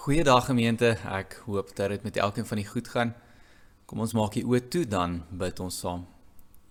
Goeiedag 0.00 0.46
gemeente. 0.48 0.94
Ek 1.12 1.34
hoop 1.44 1.74
dat 1.76 1.90
dit 1.92 2.02
met 2.02 2.16
elkeen 2.16 2.46
van 2.48 2.56
julle 2.56 2.70
goed 2.70 2.86
gaan. 2.88 3.10
Kom 3.84 4.00
ons 4.00 4.14
maak 4.16 4.32
die 4.32 4.46
oë 4.48 4.62
toe 4.72 4.86
dan 4.88 5.18
bid 5.28 5.58
ons 5.60 5.76
saam. 5.82 6.06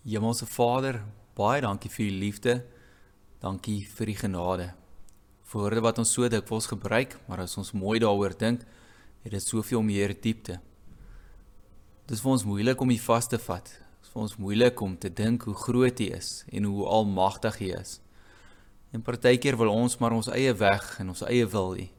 Hemelse 0.01 0.47
Vader, 0.49 0.97
baie 1.37 1.61
dankie 1.61 1.91
vir 1.93 2.05
u 2.07 2.15
liefde. 2.23 2.55
Dankie 3.37 3.83
vir 3.85 4.09
die 4.09 4.15
genade. 4.17 4.65
Woorde 5.51 5.83
wat 5.85 6.01
ons 6.01 6.13
so 6.17 6.25
dikwels 6.25 6.71
gebruik, 6.71 7.13
maar 7.27 7.43
as 7.43 7.53
ons 7.61 7.69
mooi 7.77 7.99
daaroor 8.01 8.33
dink, 8.33 8.65
het 9.21 9.37
dit 9.37 9.45
soveel 9.45 9.85
meer 9.85 10.15
diepte. 10.17 10.57
Dit 12.09 12.17
is 12.17 12.25
vir 12.25 12.33
ons 12.33 12.47
moeilik 12.49 12.81
om 12.81 12.89
U 12.89 12.97
vas 13.05 13.29
te 13.29 13.37
vat. 13.45 13.69
Dit 13.69 14.09
is 14.09 14.15
vir 14.15 14.23
ons 14.25 14.35
moeilik 14.41 14.81
om 14.81 14.97
te 14.97 15.13
dink 15.21 15.45
hoe 15.45 15.57
groot 15.67 16.01
U 16.01 16.09
is 16.17 16.31
en 16.49 16.65
hoe 16.65 16.89
almagtig 16.97 17.61
U 17.61 17.71
is. 17.77 17.99
En 18.89 19.05
partykeer 19.05 19.61
wil 19.61 19.69
ons 19.69 19.99
maar 20.01 20.17
ons 20.17 20.33
eie 20.33 20.57
weg 20.65 20.95
en 20.97 21.13
ons 21.13 21.25
eie 21.29 21.45
wil 21.45 21.77
hê 21.77 21.89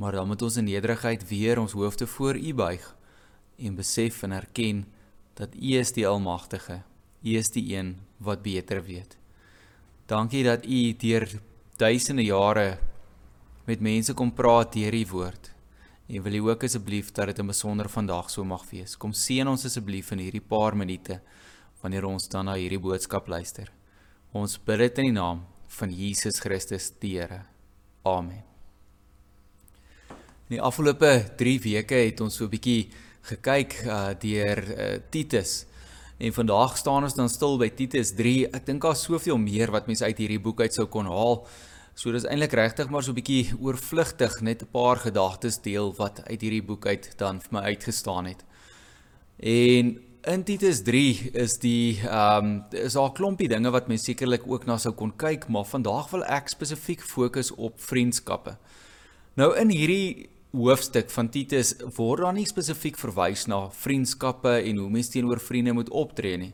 maar 0.00 0.12
dan 0.12 0.26
moet 0.26 0.42
ons 0.42 0.56
in 0.56 0.64
nederigheid 0.64 1.28
weer 1.28 1.58
ons 1.60 1.76
hoofde 1.76 2.06
voor 2.06 2.36
U 2.36 2.54
buig 2.54 2.84
en 3.56 3.74
besef 3.76 4.22
en 4.22 4.32
erken 4.32 4.86
dat 5.36 5.52
U 5.54 5.76
is 5.76 5.92
die 5.92 6.06
almagtige. 6.08 6.80
U 7.20 7.36
is 7.36 7.50
die 7.52 7.76
een 7.76 7.98
wat 8.16 8.42
beter 8.42 8.80
weet. 8.84 9.18
Dankie 10.08 10.44
dat 10.44 10.64
U 10.64 10.96
deur 10.96 11.28
duisende 11.76 12.24
jare 12.24 12.78
met 13.68 13.80
mense 13.80 14.14
kom 14.14 14.32
praat 14.32 14.72
deur 14.72 14.94
U 14.94 15.04
woord. 15.12 15.52
En 16.08 16.22
wil 16.22 16.34
U 16.34 16.48
ook 16.48 16.64
asseblief 16.64 17.12
dat 17.12 17.26
dit 17.26 17.38
'n 17.38 17.46
besonder 17.46 17.88
vandag 17.88 18.30
so 18.30 18.44
mag 18.44 18.70
wees. 18.70 18.96
Kom 18.96 19.12
seën 19.12 19.48
ons 19.48 19.64
asseblief 19.64 20.10
in 20.10 20.18
hierdie 20.18 20.46
paar 20.48 20.76
minute 20.76 21.20
wanneer 21.80 22.04
ons 22.04 22.28
dan 22.28 22.44
na 22.44 22.54
hierdie 22.54 22.80
boodskap 22.80 23.28
luister. 23.28 23.72
Ons 24.32 24.58
bid 24.64 24.78
dit 24.78 24.98
in 24.98 25.04
die 25.04 25.20
naam 25.20 25.44
van 25.66 25.90
Jesus 25.90 26.40
Christus 26.40 26.92
die 26.98 27.18
Here. 27.18 27.44
Amen. 28.02 28.49
In 30.50 30.56
die 30.56 30.64
afgelope 30.66 31.10
3 31.38 31.60
weke 31.62 31.94
het 31.94 32.20
ons 32.20 32.34
so 32.34 32.44
'n 32.44 32.50
bietjie 32.50 32.90
gekyk 33.22 33.74
uh 33.86 34.10
deur 34.18 34.58
uh, 34.58 34.98
Titus. 35.10 35.64
En 36.18 36.32
vandag 36.32 36.76
staan 36.76 37.04
ons 37.04 37.14
dan 37.14 37.28
stil 37.28 37.56
by 37.56 37.68
Titus 37.70 38.10
3. 38.18 38.50
Ek 38.50 38.66
dink 38.66 38.82
daar's 38.82 39.04
soveel 39.06 39.38
meer 39.38 39.70
wat 39.70 39.86
mense 39.86 40.04
uit 40.04 40.18
hierdie 40.18 40.40
boek 40.42 40.60
uit 40.60 40.74
sou 40.74 40.86
kon 40.86 41.06
haal. 41.06 41.46
So 41.94 42.10
dis 42.10 42.26
eintlik 42.26 42.52
regtig 42.52 42.90
maar 42.90 43.02
so 43.02 43.12
'n 43.12 43.20
bietjie 43.22 43.54
oorvlugtig 43.60 44.40
net 44.42 44.62
'n 44.62 44.70
paar 44.72 44.96
gedagtes 44.96 45.62
deel 45.62 45.94
wat 45.94 46.18
uit 46.26 46.40
hierdie 46.40 46.66
boek 46.66 46.86
uit 46.86 47.14
dan 47.16 47.38
vir 47.40 47.52
my 47.52 47.60
uitgestaan 47.70 48.26
het. 48.26 48.42
En 49.38 50.02
in 50.26 50.44
Titus 50.44 50.82
3 50.82 51.30
is 51.32 51.58
die 51.58 52.02
ehm 52.02 52.44
um, 52.44 52.64
is 52.72 52.94
daar 52.94 53.10
'n 53.10 53.14
klompie 53.14 53.48
dinge 53.48 53.70
wat 53.70 53.86
mense 53.86 54.04
sekerlik 54.04 54.42
ook 54.46 54.66
na 54.66 54.78
sou 54.78 54.94
kon 54.94 55.16
kyk, 55.16 55.48
maar 55.48 55.64
vandag 55.64 56.10
wil 56.10 56.24
ek 56.24 56.48
spesifiek 56.48 57.02
fokus 57.02 57.54
op 57.54 57.78
vriendskappe. 57.80 58.58
Nou 59.34 59.54
in 59.56 59.70
hierdie 59.70 60.29
hoofstuk 60.50 61.10
van 61.14 61.28
Titus 61.30 61.76
word 61.94 62.24
daar 62.24 62.34
nie 62.34 62.46
spesifiek 62.48 62.98
verwys 62.98 63.46
na 63.46 63.68
vriendskappe 63.70 64.56
en 64.58 64.80
hoe 64.82 64.90
mens 64.90 65.10
teenoor 65.12 65.38
vriende 65.38 65.72
moet 65.76 65.90
optree 65.90 66.36
nie. 66.36 66.52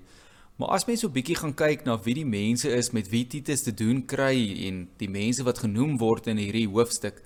Maar 0.57 0.69
as 0.77 0.87
mens 0.89 1.01
so 1.01 1.09
'n 1.09 1.13
bietjie 1.13 1.37
gaan 1.37 1.55
kyk 1.55 1.85
na 1.85 1.97
wie 2.05 2.15
die 2.15 2.25
mense 2.25 2.69
is 2.69 2.93
met 2.93 3.09
wie 3.09 3.27
Titus 3.27 3.63
te 3.63 3.73
doen 3.73 4.07
kry 4.07 4.67
en 4.69 4.89
die 4.99 5.09
mense 5.09 5.43
wat 5.45 5.59
genoem 5.59 5.99
word 5.99 6.27
in 6.27 6.37
hierdie 6.37 6.69
hoofstuk, 6.69 7.23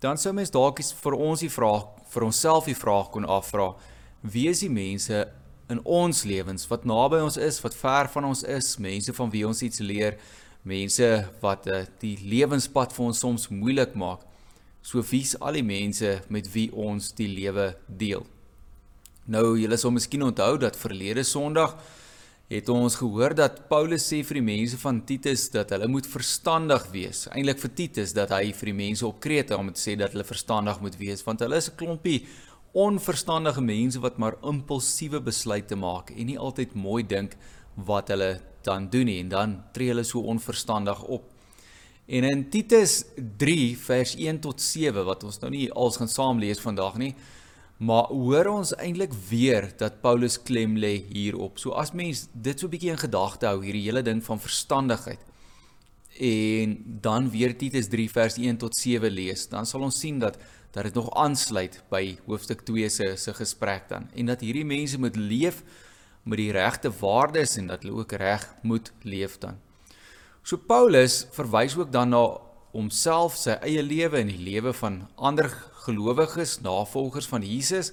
dan 0.00 0.16
sou 0.16 0.32
mens 0.32 0.50
dalk 0.50 0.78
vir 0.82 1.14
ons 1.14 1.40
die 1.40 1.50
vraag 1.50 1.86
vir 2.10 2.24
onsself 2.24 2.64
die 2.64 2.74
vraag 2.74 3.10
kon 3.10 3.24
afvra: 3.24 3.74
Wie 4.22 4.48
is 4.48 4.60
die 4.60 4.70
mense 4.70 5.28
in 5.68 5.80
ons 5.84 6.24
lewens 6.24 6.68
wat 6.68 6.84
naby 6.84 7.20
ons 7.20 7.36
is, 7.36 7.60
wat 7.62 7.74
ver 7.74 8.08
van 8.08 8.24
ons 8.24 8.42
is, 8.42 8.78
mense 8.78 9.12
van 9.12 9.30
wie 9.30 9.46
ons 9.46 9.62
iets 9.62 9.78
leer, 9.78 10.16
mense 10.62 11.28
wat 11.40 11.66
uh, 11.66 11.84
die 12.00 12.18
lewenspad 12.22 12.92
vir 12.92 13.04
ons 13.04 13.18
soms 13.18 13.48
moeilik 13.48 13.94
maak? 13.94 14.27
So 14.82 15.02
wie's 15.10 15.36
al 15.40 15.58
die 15.58 15.66
mense 15.66 16.22
met 16.28 16.48
wie 16.52 16.70
ons 16.72 17.12
die 17.12 17.28
lewe 17.28 17.76
deel. 17.86 18.26
Nou 19.28 19.58
julle 19.60 19.76
sal 19.76 19.92
miskien 19.92 20.24
onthou 20.24 20.56
dat 20.58 20.76
verlede 20.76 21.24
Sondag 21.24 21.76
het 22.48 22.68
ons 22.72 22.94
gehoor 22.96 23.34
dat 23.36 23.66
Paulus 23.68 24.06
sê 24.08 24.22
vir 24.24 24.38
die 24.38 24.46
mense 24.46 24.78
van 24.80 25.02
Titus 25.04 25.50
dat 25.52 25.74
hulle 25.74 25.88
moet 25.92 26.06
verstandig 26.08 26.86
wees. 26.94 27.26
Eintlik 27.28 27.60
vir 27.60 27.74
Titus 27.76 28.14
dat 28.16 28.32
hy 28.32 28.54
vir 28.56 28.70
die 28.70 28.78
mense 28.78 29.04
op 29.04 29.20
Krete 29.20 29.58
om 29.58 29.68
te 29.68 29.82
sê 29.82 29.98
dat 30.00 30.16
hulle 30.16 30.24
verstandig 30.24 30.80
moet 30.80 30.96
wees 31.00 31.24
want 31.26 31.44
hulle 31.44 31.60
is 31.60 31.68
'n 31.68 31.76
klompie 31.76 32.24
onverstandige 32.72 33.60
mense 33.60 34.00
wat 34.00 34.18
maar 34.18 34.36
impulsiewe 34.42 35.20
besluite 35.20 35.76
maak 35.76 36.10
en 36.10 36.26
nie 36.26 36.38
altyd 36.38 36.74
mooi 36.74 37.02
dink 37.02 37.36
wat 37.74 38.08
hulle 38.08 38.40
dan 38.62 38.88
doen 38.88 39.06
nie 39.06 39.20
en 39.20 39.28
dan 39.28 39.64
tree 39.72 39.88
hulle 39.88 40.04
so 40.04 40.20
onverstandig 40.20 41.02
op. 41.02 41.37
En 42.08 42.24
in 42.24 42.46
Titus 42.48 43.02
3 43.36 43.76
vers 43.78 44.14
1 44.16 44.38
tot 44.40 44.62
7 44.64 45.04
wat 45.04 45.26
ons 45.28 45.36
nou 45.42 45.50
nie 45.52 45.66
als 45.76 45.98
gaan 46.00 46.08
saam 46.08 46.38
lees 46.40 46.62
vandag 46.64 46.96
nie, 46.96 47.10
maar 47.84 48.08
hoor 48.08 48.48
ons 48.48 48.72
eintlik 48.80 49.12
weer 49.28 49.68
dat 49.78 50.00
Paulus 50.00 50.38
klem 50.40 50.78
lê 50.80 50.94
hierop. 51.12 51.60
So 51.60 51.76
as 51.76 51.92
mens 51.92 52.26
dit 52.32 52.58
so 52.58 52.66
'n 52.66 52.70
bietjie 52.70 52.90
in 52.90 53.04
gedagte 53.04 53.46
hou, 53.46 53.60
hierdie 53.62 53.84
hele 53.84 54.02
ding 54.02 54.24
van 54.24 54.40
verstandigheid 54.40 55.20
en 56.18 56.82
dan 57.00 57.30
weer 57.30 57.56
Titus 57.56 57.88
3 57.88 58.10
vers 58.10 58.38
1 58.38 58.56
tot 58.56 58.74
7 58.74 59.10
lees, 59.10 59.46
dan 59.46 59.66
sal 59.66 59.82
ons 59.82 60.00
sien 60.00 60.18
dat 60.18 60.38
dat 60.72 60.84
dit 60.84 60.94
nog 60.94 61.14
aansluit 61.14 61.82
by 61.90 62.16
hoofstuk 62.26 62.60
2 62.64 62.88
se 62.88 63.16
se 63.16 63.34
gesprek 63.34 63.88
dan 63.88 64.08
en 64.14 64.26
dat 64.26 64.40
hierdie 64.40 64.64
mense 64.64 64.98
moet 64.98 65.16
leef 65.16 65.62
met 66.24 66.38
die 66.38 66.52
regte 66.52 66.90
waardes 66.90 67.56
en 67.56 67.66
dat 67.66 67.82
hulle 67.82 68.00
ook 68.00 68.12
reg 68.12 68.54
moet 68.62 68.92
leef 69.02 69.38
dan. 69.38 69.67
So 70.48 70.56
Paulus 70.56 71.26
verwys 71.36 71.74
ook 71.76 71.90
dan 71.92 72.14
na 72.14 72.22
homself, 72.72 73.34
sy 73.36 73.58
eie 73.66 73.82
lewe 73.84 74.16
en 74.22 74.30
die 74.30 74.40
lewe 74.40 74.72
van 74.78 75.02
ander 75.20 75.50
gelowiges, 75.84 76.54
navolgers 76.64 77.28
van 77.28 77.44
Jesus. 77.44 77.90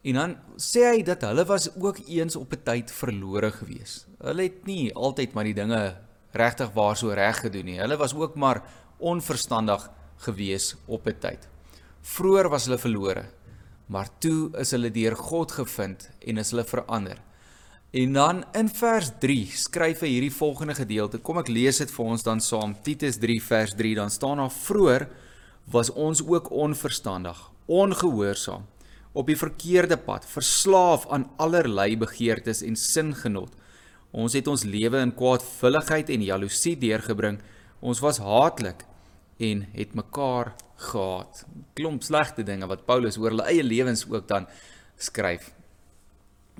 En 0.00 0.16
dan 0.16 0.32
sê 0.56 0.86
hy 0.86 1.02
dat 1.04 1.26
hulle 1.28 1.44
was 1.44 1.68
ook 1.74 2.00
eens 2.06 2.38
op 2.40 2.56
'n 2.56 2.64
tyd 2.64 2.88
verlore 3.00 3.52
gewees. 3.52 4.06
Hulle 4.24 4.48
het 4.48 4.64
nie 4.64 4.94
altyd 4.94 5.34
maar 5.34 5.44
die 5.44 5.58
dinge 5.60 6.00
regtig 6.32 6.72
waar 6.72 6.96
so 6.96 7.12
reg 7.12 7.36
gedoen 7.40 7.64
nie. 7.64 7.78
Hulle 7.78 7.96
was 7.96 8.14
ook 8.14 8.34
maar 8.34 8.62
onverstandig 8.98 9.90
gewees 10.24 10.74
op 10.86 11.06
'n 11.06 11.18
tyd. 11.20 11.48
Vroer 12.00 12.48
was 12.48 12.64
hulle 12.64 12.78
verlore, 12.78 13.24
maar 13.86 14.08
toe 14.18 14.56
is 14.56 14.70
hulle 14.70 14.90
deur 14.90 15.16
God 15.16 15.52
gevind 15.52 16.10
en 16.20 16.38
is 16.38 16.50
hulle 16.50 16.64
verander. 16.64 17.27
En 17.90 18.12
dan 18.12 18.44
in 18.52 18.68
vers 18.68 19.10
3 19.18 19.46
skryf 19.56 20.02
hy 20.04 20.08
hierdie 20.12 20.34
volgende 20.34 20.74
gedeelte. 20.76 21.22
Kom 21.24 21.38
ek 21.40 21.48
lees 21.48 21.78
dit 21.80 21.88
vir 21.88 22.10
ons 22.12 22.24
dan 22.26 22.42
saam. 22.44 22.74
Titus 22.84 23.16
3 23.16 23.38
vers 23.40 23.72
3 23.78 23.94
dan 23.96 24.12
staan 24.12 24.42
daar: 24.42 24.52
"Vroer 24.52 25.06
was 25.72 25.90
ons 25.90 26.20
ook 26.20 26.50
onverstandig, 26.50 27.50
ongehoorsaam, 27.66 28.66
op 29.12 29.26
die 29.26 29.36
verkeerde 29.36 29.96
pad, 29.96 30.26
verslaaf 30.26 31.08
aan 31.08 31.30
allerlei 31.36 31.96
begeertes 31.96 32.62
en 32.62 32.76
singenot. 32.76 33.56
Ons 34.10 34.32
het 34.32 34.46
ons 34.46 34.64
lewe 34.64 35.00
in 35.00 35.14
kwaadvulligheid 35.14 36.10
en 36.10 36.22
jaloesie 36.22 36.76
deurgebring. 36.76 37.40
Ons 37.80 38.00
was 38.00 38.18
haatlik 38.18 38.84
en 39.38 39.66
het 39.72 39.94
mekaar 39.94 40.52
gehaat." 40.76 41.46
Klomp 41.72 42.02
slegte 42.02 42.42
dinge 42.42 42.66
wat 42.66 42.84
Paulus 42.84 43.16
oor 43.16 43.30
hulle 43.30 43.48
eie 43.48 43.62
lewens 43.62 44.04
ook 44.10 44.28
dan 44.28 44.46
skryf. 44.98 45.57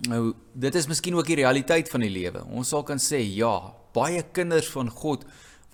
Nou, 0.06 0.32
dit 0.54 0.74
is 0.74 0.86
miskien 0.86 1.16
ook 1.18 1.26
die 1.26 1.40
realiteit 1.40 1.88
van 1.90 2.04
die 2.04 2.12
lewe. 2.12 2.44
Ons 2.54 2.70
sal 2.70 2.84
kan 2.86 3.00
sê, 3.02 3.18
ja, 3.18 3.74
baie 3.96 4.22
kinders 4.32 4.68
van 4.70 4.90
God 4.90 5.24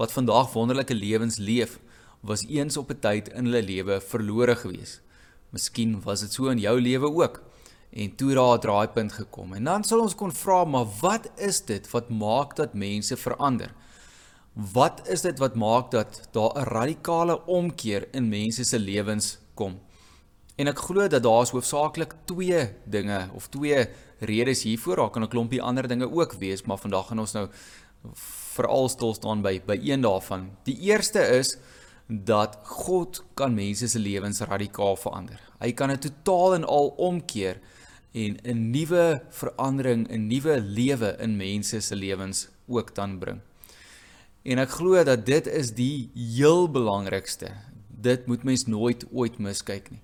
wat 0.01 0.15
vandag 0.15 0.55
wonderlike 0.55 0.95
lewens 0.97 1.37
leef, 1.37 1.79
was 2.25 2.47
eens 2.49 2.77
op 2.81 2.91
'n 2.91 3.01
tyd 3.01 3.29
in 3.29 3.45
hulle 3.45 3.63
lewe 3.63 4.01
verlore 4.01 4.57
gewees. 4.57 5.01
Miskien 5.51 6.01
was 6.03 6.21
dit 6.21 6.33
so 6.33 6.49
in 6.49 6.59
jou 6.59 6.81
lewe 6.81 7.11
ook. 7.11 7.43
En 7.93 8.17
toe 8.17 8.35
daar 8.35 8.57
'n 8.57 8.61
draaipunt 8.61 9.13
gekom. 9.13 9.53
En 9.53 9.65
dan 9.65 9.85
sal 9.85 10.01
ons 10.01 10.15
kon 10.15 10.33
vra, 10.33 10.65
maar 10.65 10.87
wat 11.01 11.31
is 11.37 11.61
dit 11.61 11.91
wat 11.91 12.09
maak 12.09 12.57
dat 12.57 12.75
mense 12.75 13.17
verander? 13.17 13.75
Wat 14.53 15.09
is 15.09 15.21
dit 15.21 15.39
wat 15.39 15.55
maak 15.55 15.91
dat 15.91 16.29
daar 16.33 16.53
'n 16.57 16.65
radikale 16.65 17.47
omkeer 17.47 18.09
in 18.13 18.29
mense 18.29 18.65
se 18.65 18.79
lewens 18.79 19.39
kom? 19.55 19.81
En 20.57 20.67
ek 20.67 20.79
glo 20.79 21.09
dat 21.09 21.23
daar 21.23 21.43
is 21.43 21.51
hoofsaaklik 21.51 22.15
twee 22.25 22.69
dinge 22.85 23.29
of 23.35 23.49
twee 23.49 23.89
redes 24.25 24.63
hiervoor. 24.63 24.97
Daar 24.97 25.11
kan 25.11 25.23
'n 25.23 25.29
klompie 25.29 25.63
ander 25.63 25.89
dinge 25.89 26.11
ook 26.11 26.33
wees, 26.33 26.63
maar 26.63 26.79
vandag 26.79 27.07
gaan 27.07 27.19
ons 27.19 27.33
nou 27.33 27.49
veral 28.55 28.89
stil 28.89 29.15
staan 29.15 29.43
by 29.43 29.61
by 29.67 29.79
een 29.83 30.01
daarvan. 30.01 30.51
Die 30.65 30.79
eerste 30.79 31.21
is 31.21 31.57
dat 32.07 32.59
God 32.63 33.25
kan 33.35 33.55
mense 33.55 33.89
se 33.89 33.99
lewens 33.99 34.41
radikaal 34.41 34.97
verander. 34.97 35.41
Hy 35.59 35.73
kan 35.73 35.89
dit 35.89 36.01
totaal 36.01 36.55
en 36.55 36.65
al 36.65 36.89
omkeer 36.89 37.61
en 38.13 38.37
'n 38.45 38.71
nuwe 38.71 39.23
verandering, 39.31 40.09
'n 40.09 40.27
nuwe 40.27 40.61
lewe 40.61 41.17
in 41.19 41.37
mense 41.37 41.81
se 41.81 41.97
lewens 41.97 42.49
ook 42.67 42.95
dan 42.95 43.19
bring. 43.19 43.41
En 44.43 44.59
ek 44.59 44.71
glo 44.71 45.05
dat 45.05 45.27
dit 45.27 45.47
is 45.47 45.73
die 45.73 46.11
heel 46.15 46.71
belangrikste. 46.71 47.49
Dit 47.89 48.27
moet 48.27 48.43
mens 48.43 48.67
nooit 48.67 49.07
ooit 49.13 49.39
miskyk 49.39 49.91
nie. 49.91 50.01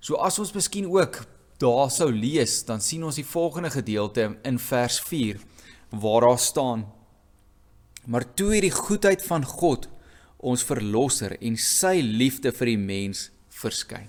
So 0.00 0.14
as 0.14 0.38
ons 0.38 0.52
miskien 0.52 0.88
ook 0.88 1.26
daar 1.62 1.90
sou 1.90 2.10
lees, 2.12 2.60
dan 2.66 2.82
sien 2.82 3.04
ons 3.06 3.18
die 3.18 3.26
volgende 3.26 3.70
gedeelte 3.70 4.32
in 4.46 4.58
vers 4.58 4.98
4 5.08 5.40
waar 6.02 6.26
daar 6.26 6.38
staan: 6.38 6.86
Maar 8.06 8.26
toe 8.34 8.52
hierdie 8.52 8.74
goedheid 8.74 9.22
van 9.22 9.44
God, 9.44 9.88
ons 10.42 10.64
verlosser 10.66 11.36
en 11.38 11.56
sy 11.56 12.00
liefde 12.02 12.52
vir 12.52 12.72
die 12.72 12.80
mens 12.80 13.28
verskyn. 13.62 14.08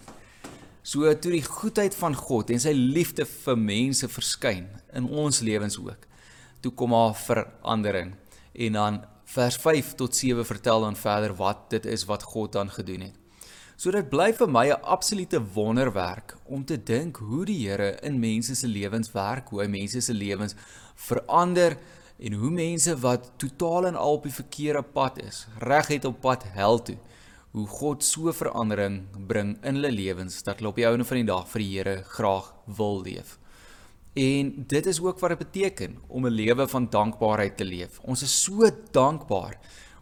So 0.84 1.08
toe 1.16 1.32
die 1.32 1.46
goedheid 1.46 1.96
van 1.96 2.16
God 2.18 2.50
en 2.52 2.60
sy 2.60 2.74
liefde 2.76 3.26
vir 3.30 3.60
mense 3.60 4.10
verskyn 4.12 4.66
in 4.98 5.08
ons 5.08 5.40
lewens 5.46 5.78
ook. 5.80 6.10
Toe 6.64 6.74
kom 6.76 6.96
daar 6.96 7.16
verandering. 7.16 8.16
En 8.54 8.80
dan 8.80 9.00
vers 9.34 9.56
5 9.58 9.94
tot 10.00 10.16
7 10.16 10.46
vertel 10.46 10.82
dan 10.82 11.00
verder 11.00 11.36
wat 11.40 11.70
dit 11.72 11.86
is 11.86 12.04
wat 12.10 12.26
God 12.34 12.52
dan 12.58 12.72
gedoen 12.72 13.08
het. 13.08 13.23
So 13.76 13.92
dit 13.92 14.10
bly 14.10 14.30
vir 14.38 14.48
my 14.48 14.68
'n 14.70 14.82
absolute 14.84 15.40
wonderwerk 15.56 16.38
om 16.46 16.64
te 16.66 16.78
dink 16.78 17.18
hoe 17.18 17.46
die 17.46 17.68
Here 17.68 17.98
in 18.04 18.20
mense 18.20 18.56
se 18.56 18.68
lewens 18.68 19.12
werk, 19.12 19.50
hoe 19.50 19.62
hy 19.62 19.68
mense 19.68 20.02
se 20.02 20.14
lewens 20.14 20.56
verander 20.96 21.78
en 22.20 22.34
hoe 22.34 22.52
mense 22.52 22.96
wat 23.02 23.32
totaal 23.38 23.88
en 23.88 23.96
al 23.96 24.14
op 24.14 24.24
die 24.24 24.32
verkeerde 24.34 24.84
pad 24.84 25.18
is, 25.24 25.48
reguit 25.60 26.06
op 26.06 26.22
pad 26.22 26.44
hel 26.44 26.82
toe, 26.82 26.98
hoe 27.52 27.68
God 27.68 28.04
so 28.04 28.32
verandering 28.32 29.08
bring 29.28 29.58
in 29.64 29.76
hulle 29.76 29.92
lewens 29.92 30.44
dat 30.44 30.60
hulle 30.60 30.70
op 30.70 30.76
die 30.76 30.88
ouene 30.88 31.06
van 31.06 31.18
die 31.18 31.32
dag 31.32 31.48
vir 31.48 31.60
die 31.60 31.78
Here 31.78 32.04
graag 32.04 32.54
wil 32.66 33.02
leef. 33.02 33.40
En 34.14 34.66
dit 34.68 34.86
is 34.86 35.02
ook 35.02 35.20
wat 35.20 35.30
dit 35.34 35.40
beteken 35.40 35.98
om 36.08 36.26
'n 36.26 36.32
lewe 36.32 36.68
van 36.68 36.90
dankbaarheid 36.90 37.58
te 37.58 37.66
leef. 37.66 38.00
Ons 38.00 38.22
is 38.22 38.44
so 38.44 38.70
dankbaar 38.92 39.58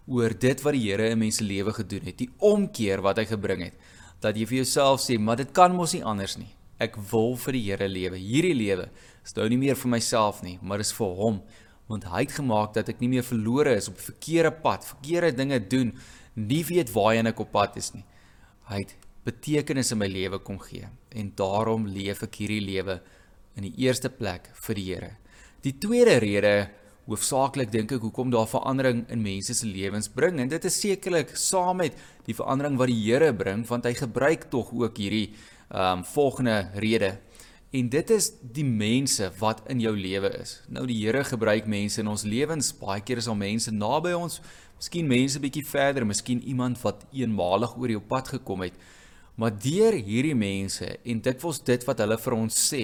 oor 0.07 0.33
dit 0.33 0.63
wat 0.65 0.75
die 0.75 0.85
Here 0.87 1.09
in 1.11 1.19
mense 1.21 1.43
lewe 1.45 1.73
gedoen 1.75 2.09
het, 2.09 2.17
die 2.17 2.31
omkeer 2.37 3.03
wat 3.05 3.21
hy 3.21 3.27
gebring 3.29 3.65
het, 3.67 3.77
dat 4.21 4.37
jy 4.37 4.45
vir 4.49 4.61
jouself 4.61 5.01
sê, 5.03 5.17
maar 5.19 5.39
dit 5.41 5.51
kan 5.53 5.73
mos 5.75 5.95
nie 5.95 6.03
anders 6.05 6.37
nie. 6.37 6.49
Ek 6.81 6.97
wil 7.11 7.35
vir 7.37 7.57
die 7.57 7.65
Here 7.69 7.89
lewe. 7.89 8.17
Hierdie 8.17 8.57
lewe 8.57 8.87
is 9.25 9.35
nou 9.37 9.47
nie 9.49 9.59
meer 9.61 9.77
vir 9.77 9.93
myself 9.93 10.41
nie, 10.45 10.57
maar 10.61 10.81
is 10.81 10.93
vir 10.95 11.13
hom 11.17 11.41
want 11.91 12.07
hy 12.07 12.23
het 12.23 12.37
gemaak 12.37 12.75
dat 12.77 12.89
ek 12.91 13.01
nie 13.03 13.09
meer 13.11 13.25
verlore 13.27 13.73
is 13.75 13.89
op 13.91 13.97
verkeerde 13.99 14.53
pad, 14.63 14.85
verkeerde 14.87 15.33
dinge 15.35 15.57
doen, 15.59 15.89
nie 16.39 16.61
weet 16.63 16.91
waarheen 16.95 17.27
ek 17.31 17.41
op 17.43 17.51
pad 17.51 17.75
is 17.81 17.91
nie. 17.91 18.05
Hy 18.69 18.83
het 18.85 18.93
betekenis 19.27 19.91
in 19.93 19.99
my 19.99 20.07
lewe 20.07 20.39
kom 20.39 20.59
gee 20.63 20.87
en 21.11 21.33
daarom 21.37 21.89
leef 21.91 22.23
ek 22.25 22.39
hierdie 22.41 22.61
lewe 22.63 23.01
in 23.59 23.67
die 23.67 23.73
eerste 23.83 24.09
plek 24.09 24.47
vir 24.63 24.79
die 24.79 24.85
Here. 24.87 25.11
Die 25.65 25.75
tweede 25.83 26.15
rede 26.23 26.53
hoofsaaklik 27.07 27.71
dink 27.73 27.91
ek 27.91 28.03
hoekom 28.05 28.29
daar 28.33 28.49
verandering 28.49 29.05
in 29.09 29.23
mense 29.23 29.53
se 29.57 29.67
lewens 29.67 30.09
bring 30.09 30.39
en 30.39 30.51
dit 30.51 30.65
is 30.65 30.79
sekerlik 30.83 31.33
saam 31.37 31.81
met 31.81 31.97
die 32.27 32.37
verandering 32.37 32.77
wat 32.77 32.91
die 32.91 33.01
Here 33.01 33.33
bring 33.33 33.65
want 33.67 33.85
hy 33.89 33.93
gebruik 33.97 34.49
tog 34.53 34.73
ook 34.73 34.97
hierdie 34.97 35.31
ehm 35.71 36.01
um, 36.01 36.03
volgende 36.03 36.67
rede 36.75 37.17
En 37.71 37.87
dit 37.87 38.09
is 38.11 38.25
die 38.51 38.65
mense 38.67 39.29
wat 39.39 39.61
in 39.71 39.79
jou 39.79 39.93
lewe 39.95 40.27
is. 40.41 40.57
Nou 40.67 40.83
die 40.89 40.97
Here 40.99 41.23
gebruik 41.23 41.69
mense 41.71 42.01
in 42.01 42.09
ons 42.11 42.25
lewens. 42.27 42.73
Baie 42.75 42.99
keer 42.99 43.21
is 43.21 43.29
al 43.31 43.37
mense 43.39 43.71
naby 43.71 44.11
ons, 44.17 44.41
miskien 44.75 45.07
mense 45.07 45.39
bietjie 45.39 45.63
verder, 45.63 46.03
miskien 46.07 46.41
iemand 46.43 46.81
wat 46.83 47.05
eenmalig 47.15 47.77
oor 47.79 47.93
jou 47.93 48.01
pad 48.03 48.33
gekom 48.33 48.65
het. 48.67 48.75
Maar 49.39 49.55
deur 49.55 49.95
hierdie 49.95 50.35
mense 50.35 50.89
en 50.99 51.23
dit 51.23 51.45
was 51.47 51.61
dit 51.63 51.87
wat 51.87 52.03
hulle 52.03 52.17
vir 52.19 52.35
ons 52.35 52.59
sê 52.59 52.83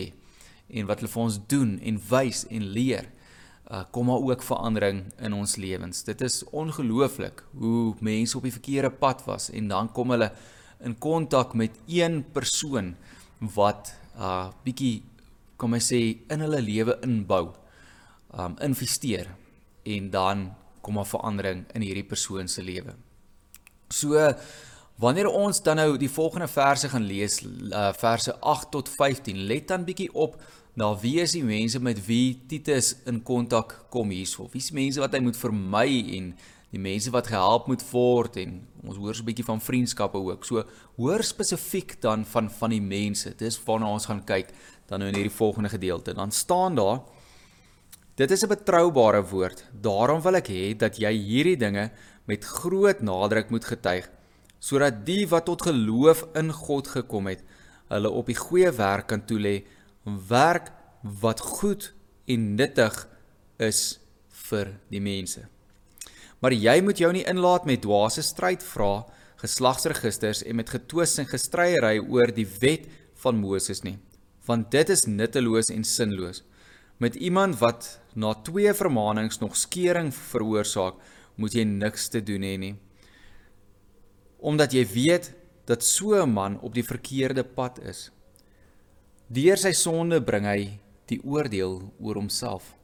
en 0.72 0.88
wat 0.88 1.04
hulle 1.04 1.12
vir 1.12 1.24
ons 1.26 1.42
doen 1.52 1.76
en 1.92 2.00
wys 2.08 2.46
en 2.48 2.72
leer, 2.80 3.12
uh, 3.72 3.84
kom 3.92 4.06
maar 4.06 4.24
ook 4.24 4.44
verandering 4.44 5.04
in 5.20 5.34
ons 5.34 5.56
lewens. 5.56 6.04
Dit 6.04 6.22
is 6.22 6.44
ongelooflik 6.44 7.44
hoe 7.58 7.96
mense 8.00 8.38
op 8.38 8.44
die 8.48 8.56
verkeerde 8.56 8.92
pad 8.92 9.24
was 9.26 9.50
en 9.50 9.68
dan 9.68 9.92
kom 9.92 10.14
hulle 10.16 10.32
in 10.80 10.98
kontak 10.98 11.54
met 11.54 11.76
een 11.88 12.24
persoon 12.32 12.96
wat 13.40 13.94
uh 14.18 14.50
bietjie 14.66 15.04
kom 15.58 15.74
ek 15.78 15.84
sê 15.86 16.00
in 16.34 16.42
hulle 16.46 16.62
lewe 16.62 16.98
inbou. 17.06 17.52
Um 18.34 18.56
investeer 18.62 19.30
en 19.86 20.10
dan 20.14 20.48
kom 20.82 21.00
'n 21.00 21.06
verandering 21.06 21.66
in 21.74 21.82
hierdie 21.82 22.08
persoon 22.08 22.48
se 22.48 22.62
lewe. 22.64 22.96
So 23.90 24.34
wanneer 24.98 25.30
ons 25.30 25.62
dan 25.62 25.78
nou 25.78 25.98
die 25.98 26.10
volgende 26.10 26.48
verse 26.50 26.90
gaan 26.90 27.06
lees, 27.06 27.40
uh, 27.46 27.92
verse 27.94 28.34
8 28.40 28.72
tot 28.74 28.90
15, 28.90 29.46
let 29.50 29.68
dan 29.68 29.86
bietjie 29.86 30.10
op 30.14 30.40
na 30.78 30.92
wie 31.02 31.18
is 31.22 31.34
die 31.34 31.46
mense 31.46 31.80
met 31.82 32.00
wie 32.06 32.38
Titus 32.50 32.96
in 33.10 33.24
kontak 33.26 33.74
kom 33.94 34.10
hierso. 34.14 34.46
Wie 34.54 34.62
is 34.62 34.72
mense 34.72 35.02
wat 35.02 35.14
hy 35.14 35.22
moet 35.26 35.38
vermy 35.38 35.90
en 36.18 36.32
die 36.74 36.82
mense 36.82 37.10
wat 37.14 37.30
gehelp 37.32 37.70
moet 37.72 37.84
word 37.92 38.38
en 38.42 38.60
ons 38.84 38.98
hoor 39.00 39.16
so 39.16 39.24
'n 39.24 39.30
bietjie 39.30 39.46
van 39.46 39.62
vriendskappe 39.62 40.18
ook. 40.18 40.46
So 40.46 40.64
hoor 40.98 41.24
spesifiek 41.24 42.02
dan 42.02 42.26
van 42.26 42.50
van 42.50 42.70
die 42.70 42.82
mense. 42.82 43.34
Dis 43.38 43.58
waarna 43.66 43.88
ons 43.88 44.06
gaan 44.06 44.24
kyk 44.24 44.50
dan 44.88 45.00
nou 45.00 45.10
in 45.10 45.16
hierdie 45.16 45.38
volgende 45.38 45.70
gedeelte. 45.70 46.14
Dan 46.14 46.32
staan 46.32 46.76
daar 46.76 47.02
Dit 48.18 48.32
is 48.32 48.44
'n 48.44 48.48
betroubare 48.48 49.22
woord. 49.22 49.64
Daarom 49.82 50.22
wil 50.22 50.36
ek 50.36 50.48
hê 50.48 50.76
dat 50.76 50.98
jy 50.98 51.14
hierdie 51.14 51.58
dinge 51.58 51.92
met 52.26 52.44
groot 52.44 53.02
nadruk 53.02 53.50
moet 53.50 53.66
getuig 53.66 54.10
sodat 54.60 55.06
die 55.06 55.26
wat 55.30 55.46
tot 55.46 55.68
geloof 55.68 56.26
in 56.38 56.52
God 56.54 56.90
gekom 56.96 57.30
het, 57.32 57.44
hulle 57.92 58.10
op 58.10 58.28
die 58.28 58.38
goeie 58.38 58.72
werk 58.76 59.08
kan 59.12 59.24
toelê, 59.28 59.62
werk 60.30 60.72
wat 61.22 61.44
goed 61.44 61.92
en 62.28 62.56
nuttig 62.60 62.96
is 63.64 64.00
vir 64.48 64.74
die 64.92 65.02
mense. 65.04 65.46
Maar 66.42 66.54
jy 66.54 66.80
moet 66.86 67.00
jou 67.02 67.10
nie 67.14 67.26
inlaat 67.30 67.66
met 67.66 67.82
dwaase 67.86 68.24
stryd 68.26 68.64
vra, 68.66 69.06
geslagsregisters 69.42 70.44
en 70.46 70.58
met 70.60 70.70
getwis 70.74 71.18
en 71.22 71.30
gestryery 71.30 71.98
oor 72.02 72.34
die 72.34 72.48
wet 72.62 72.88
van 73.22 73.38
Moses 73.42 73.84
nie, 73.86 73.98
want 74.46 74.72
dit 74.74 74.90
is 74.94 75.06
nutteloos 75.10 75.72
en 75.74 75.86
sinloos. 75.86 76.44
Met 76.98 77.16
iemand 77.16 77.60
wat 77.62 78.00
na 78.18 78.34
twee 78.46 78.74
vermaanings 78.74 79.38
nog 79.42 79.58
skering 79.58 80.10
veroorsaak, 80.14 80.98
moet 81.38 81.54
jy 81.54 81.66
niks 81.70 82.10
te 82.10 82.22
doen 82.26 82.46
hê 82.46 82.56
nie. 82.58 82.76
Omdat 84.40 84.74
jy 84.74 84.86
weet 84.86 85.34
dat 85.66 85.84
so 85.84 86.16
'n 86.16 86.30
man 86.30 86.60
op 86.60 86.74
die 86.74 86.84
verkeerde 86.84 87.44
pad 87.44 87.80
is. 87.80 88.12
Deur 89.28 89.58
sy 89.58 89.72
sonde 89.72 90.22
bring 90.22 90.46
hy 90.46 90.80
die 91.06 91.20
oordeel 91.24 91.92
oor 92.00 92.16
homself. 92.16 92.76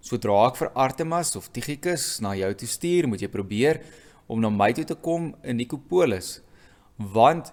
Sodra 0.00 0.46
ek 0.46 0.56
vir 0.56 0.70
Artemas 0.74 1.36
of 1.36 1.48
Tychicus 1.50 2.20
na 2.20 2.34
jou 2.34 2.54
toe 2.54 2.68
stuur, 2.68 3.08
moet 3.08 3.20
jy 3.20 3.28
probeer 3.28 3.82
om 4.28 4.40
na 4.40 4.50
my 4.50 4.72
toe 4.72 4.84
te 4.84 4.94
kom 4.94 5.34
in 5.42 5.56
Nikopolis, 5.56 6.40
want 6.96 7.52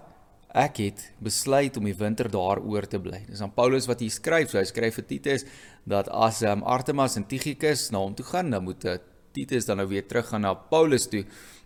ek 0.54 0.78
het 0.78 1.02
besluit 1.18 1.76
om 1.76 1.84
die 1.84 1.96
winter 1.98 2.30
daar 2.30 2.60
oor 2.62 2.86
te 2.86 3.00
bly. 3.02 3.24
Dis 3.26 3.42
aan 3.42 3.54
Paulus 3.54 3.88
wat 3.90 4.00
hier 4.04 4.14
skryf, 4.14 4.52
so 4.52 4.60
hy 4.60 4.64
skryf 4.64 4.94
vir 5.00 5.06
Titus 5.10 5.44
dat 5.90 6.08
as 6.14 6.42
um, 6.46 6.62
Artemas 6.62 7.18
en 7.18 7.26
Tychicus 7.26 7.88
na 7.90 7.98
hom 7.98 8.14
toe 8.14 8.26
gaan, 8.28 8.54
dan 8.54 8.62
moet 8.62 8.86
uh, 8.86 9.00
Titus 9.34 9.66
dan 9.66 9.82
nou 9.82 9.88
weer 9.90 10.06
teruggaan 10.06 10.46
na 10.46 10.54
Paulus 10.54 11.08
toe 11.10 11.24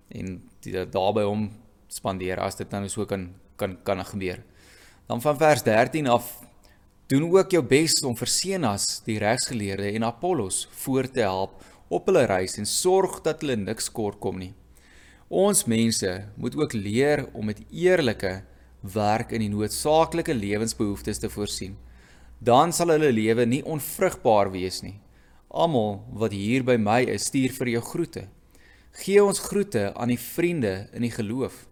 en 0.08 0.38
daar 0.66 1.12
by 1.14 1.22
hom 1.22 1.48
spandeer 1.88 2.40
as 2.40 2.56
dit 2.56 2.70
dan 2.70 2.88
so 2.88 3.06
kan 3.06 3.30
kan 3.56 3.76
kan 3.84 4.04
gebeur. 4.04 4.42
Dan 5.06 5.20
van 5.20 5.38
vers 5.38 5.62
13 5.62 6.06
af 6.06 6.48
Doen 7.08 7.24
ook 7.32 7.54
jou 7.54 7.62
bes 7.64 7.94
om 8.04 8.12
vir 8.12 8.28
Senas, 8.28 8.82
die 9.06 9.14
regsgeleerde 9.16 9.86
en 9.96 10.04
Apollos 10.04 10.66
voor 10.82 11.06
te 11.08 11.22
help 11.24 11.62
op 11.88 12.10
hulle 12.10 12.26
reis 12.28 12.58
en 12.60 12.68
sorg 12.68 13.22
dat 13.24 13.40
hulle 13.40 13.56
niks 13.56 13.88
kort 13.88 14.18
kom 14.20 14.36
nie. 14.36 14.50
Ons 15.32 15.64
mense 15.64 16.10
moet 16.36 16.56
ook 16.60 16.76
leer 16.76 17.24
om 17.32 17.48
met 17.48 17.62
eerlike 17.72 18.42
werk 18.92 19.32
in 19.32 19.40
die 19.40 19.48
noodsaaklike 19.48 20.36
lewensbehoeftes 20.36 21.22
te 21.22 21.32
voorsien. 21.32 21.78
Dan 22.44 22.76
sal 22.76 22.92
hulle 22.92 23.08
lewe 23.08 23.48
nie 23.48 23.62
onvrugbaar 23.64 24.52
wees 24.52 24.82
nie. 24.84 24.98
Almal 25.48 26.02
wat 26.12 26.36
hier 26.36 26.60
by 26.60 26.76
my 26.76 27.06
is, 27.08 27.30
stuur 27.32 27.56
vir 27.56 27.72
jou 27.78 27.84
groete. 27.88 28.26
Gee 28.92 29.24
ons 29.24 29.38
groete 29.38 29.94
aan 29.94 30.08
die 30.08 30.18
vriende 30.18 30.88
in 30.92 31.02
die 31.02 31.10
geloof. 31.10 31.66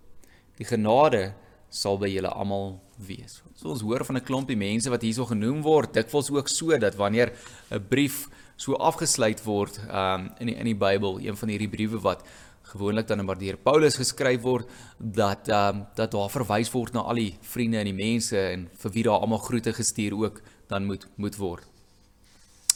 Die 0.56 0.66
genade 0.66 1.34
sal 1.68 1.98
by 1.98 2.08
julle 2.08 2.30
almal 2.30 2.76
wees. 2.96 3.42
So 3.56 3.72
ons 3.74 3.82
hoor 3.84 4.04
van 4.04 4.16
'n 4.16 4.24
klompie 4.24 4.56
mense 4.56 4.90
wat 4.90 5.02
hierso 5.02 5.24
genoem 5.24 5.62
word. 5.62 5.92
Dit 5.94 6.10
voels 6.10 6.30
ook 6.30 6.48
so 6.48 6.78
dat 6.78 6.94
wanneer 6.94 7.32
'n 7.70 7.84
brief 7.88 8.28
so 8.56 8.74
afgesluit 8.74 9.42
word 9.44 9.78
um 9.90 10.30
in 10.38 10.46
die 10.46 10.56
in 10.56 10.64
die 10.64 10.74
Bybel, 10.74 11.20
een 11.20 11.36
van 11.36 11.48
hierdie 11.48 11.68
briewe 11.68 12.00
wat 12.00 12.22
gewoonlik 12.62 13.06
dan 13.06 13.24
maar 13.24 13.38
deur 13.38 13.56
Paulus 13.56 13.96
geskryf 13.96 14.40
word, 14.40 14.68
dat 14.98 15.48
um 15.48 15.86
dat 15.94 16.10
daar 16.10 16.30
verwys 16.30 16.70
word 16.72 16.92
na 16.92 17.00
al 17.00 17.14
die 17.14 17.36
vriende 17.40 17.78
en 17.78 17.84
die 17.84 18.04
mense 18.04 18.38
en 18.38 18.68
vir 18.72 18.90
wie 18.92 19.02
daar 19.02 19.20
almal 19.20 19.38
groete 19.38 19.72
gestuur 19.72 20.14
ook 20.14 20.40
dan 20.68 20.84
moet 20.84 21.06
moet 21.16 21.36
word. 21.36 21.64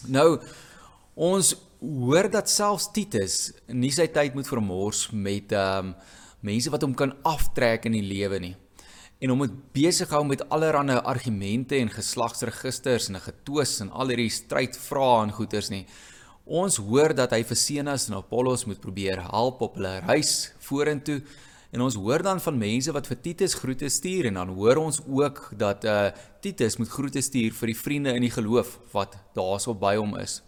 Nou 0.06 0.40
ons 1.20 1.52
hoor 1.80 2.30
dat 2.32 2.48
selfs 2.48 2.88
Titus 2.96 3.52
nie 3.68 3.92
sy 3.92 4.06
tyd 4.08 4.34
moet 4.36 4.48
vermors 4.48 5.10
met 5.12 5.52
um 5.52 5.94
mense 6.40 6.72
wat 6.72 6.80
hom 6.86 6.96
kan 6.96 7.12
aftrek 7.28 7.84
in 7.84 7.98
die 7.98 8.06
lewe 8.06 8.40
nie 8.40 8.54
en 9.20 9.34
om 9.34 9.42
dit 9.44 9.56
besig 9.76 10.08
hou 10.14 10.22
met 10.24 10.46
allerlei 10.48 10.96
argumente 11.04 11.76
en 11.76 11.92
geslagsregisters 11.92 13.08
en 13.08 13.16
'n 13.16 13.26
getwis 13.28 13.80
en 13.80 13.90
al 13.90 14.08
hierdie 14.08 14.30
strydvrae 14.30 15.22
en 15.24 15.32
goeters 15.32 15.68
nie. 15.68 15.86
Ons 16.46 16.76
hoor 16.76 17.14
dat 17.14 17.30
hy 17.30 17.42
vir 17.44 17.56
Senas 17.56 18.08
en 18.08 18.16
Apollos 18.16 18.64
moet 18.64 18.80
probeer 18.80 19.20
help 19.30 19.60
op 19.60 19.74
hulle 19.74 20.00
reis 20.06 20.52
vorentoe 20.58 21.22
en 21.72 21.80
ons 21.80 21.94
hoor 21.94 22.22
dan 22.22 22.40
van 22.40 22.58
mense 22.58 22.92
wat 22.92 23.06
vir 23.06 23.20
Titus 23.20 23.54
groete 23.54 23.88
stuur 23.88 24.26
en 24.26 24.34
dan 24.34 24.48
hoor 24.48 24.76
ons 24.76 25.00
ook 25.06 25.52
dat 25.56 25.84
uh 25.84 26.10
Titus 26.40 26.76
moet 26.78 26.88
groete 26.88 27.20
stuur 27.20 27.52
vir 27.52 27.66
die 27.66 27.76
vriende 27.76 28.14
in 28.14 28.22
die 28.22 28.30
geloof 28.30 28.78
wat 28.92 29.16
daarso 29.34 29.74
by 29.74 29.96
hom 29.96 30.16
is. 30.16 30.42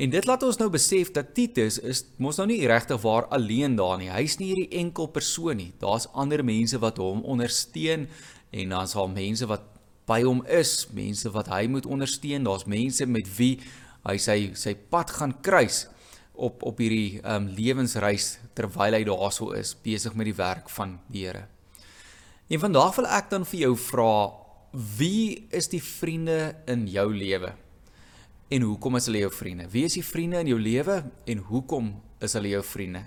En 0.00 0.08
dit 0.08 0.24
laat 0.24 0.40
ons 0.46 0.56
nou 0.56 0.70
besef 0.72 1.10
dat 1.12 1.34
Titus 1.36 1.76
is 1.84 1.98
mos 2.16 2.38
nou 2.40 2.46
nie 2.48 2.62
regtig 2.68 3.02
waar 3.02 3.26
alleen 3.36 3.74
daar 3.76 3.98
nie. 4.00 4.08
Hy's 4.08 4.38
nie 4.40 4.54
hierdie 4.54 4.78
enkel 4.80 5.10
persoon 5.12 5.60
nie. 5.60 5.74
Daar's 5.82 6.08
ander 6.16 6.40
mense 6.46 6.80
wat 6.80 6.96
hom 7.02 7.20
ondersteun 7.28 8.06
en 8.50 8.72
dan's 8.72 8.96
al 8.96 9.12
mense 9.12 9.44
wat 9.50 9.66
by 10.08 10.22
hom 10.24 10.40
is, 10.48 10.88
mense 10.96 11.28
wat 11.36 11.52
hy 11.52 11.66
moet 11.68 11.84
ondersteun. 11.84 12.48
Daar's 12.48 12.64
mense 12.64 13.04
met 13.04 13.28
wie 13.36 13.52
hy 14.08 14.16
sy 14.16 14.38
sy 14.56 14.72
pad 14.72 15.12
gaan 15.20 15.36
kruis 15.44 15.84
op 16.32 16.64
op 16.64 16.80
hierdie 16.80 17.20
um, 17.20 17.52
lewensreis 17.52 18.38
terwyl 18.56 18.96
hy 18.96 19.04
daarso 19.04 19.52
is 19.52 19.76
besig 19.84 20.16
met 20.16 20.32
die 20.32 20.38
werk 20.38 20.72
van 20.72 20.96
die 21.12 21.28
Here. 21.28 21.44
En 22.48 22.64
vandag 22.64 22.96
wil 22.96 23.14
ek 23.20 23.28
dan 23.36 23.44
vir 23.44 23.66
jou 23.68 23.74
vra, 23.76 24.12
wie 24.96 25.44
is 25.52 25.68
die 25.68 25.84
vriende 25.84 26.54
in 26.64 26.88
jou 26.88 27.10
lewe? 27.12 27.52
En 28.50 28.64
hoekom 28.66 28.96
is 28.98 29.04
hulle 29.06 29.20
jou 29.22 29.30
vriende? 29.30 29.68
Wie 29.70 29.84
is 29.86 29.94
die 29.94 30.02
vriende 30.02 30.40
in 30.42 30.48
jou 30.50 30.58
lewe 30.58 30.96
en 31.30 31.42
hoekom 31.52 31.90
is 32.18 32.32
hulle 32.34 32.50
jou 32.50 32.62
vriende? 32.66 33.04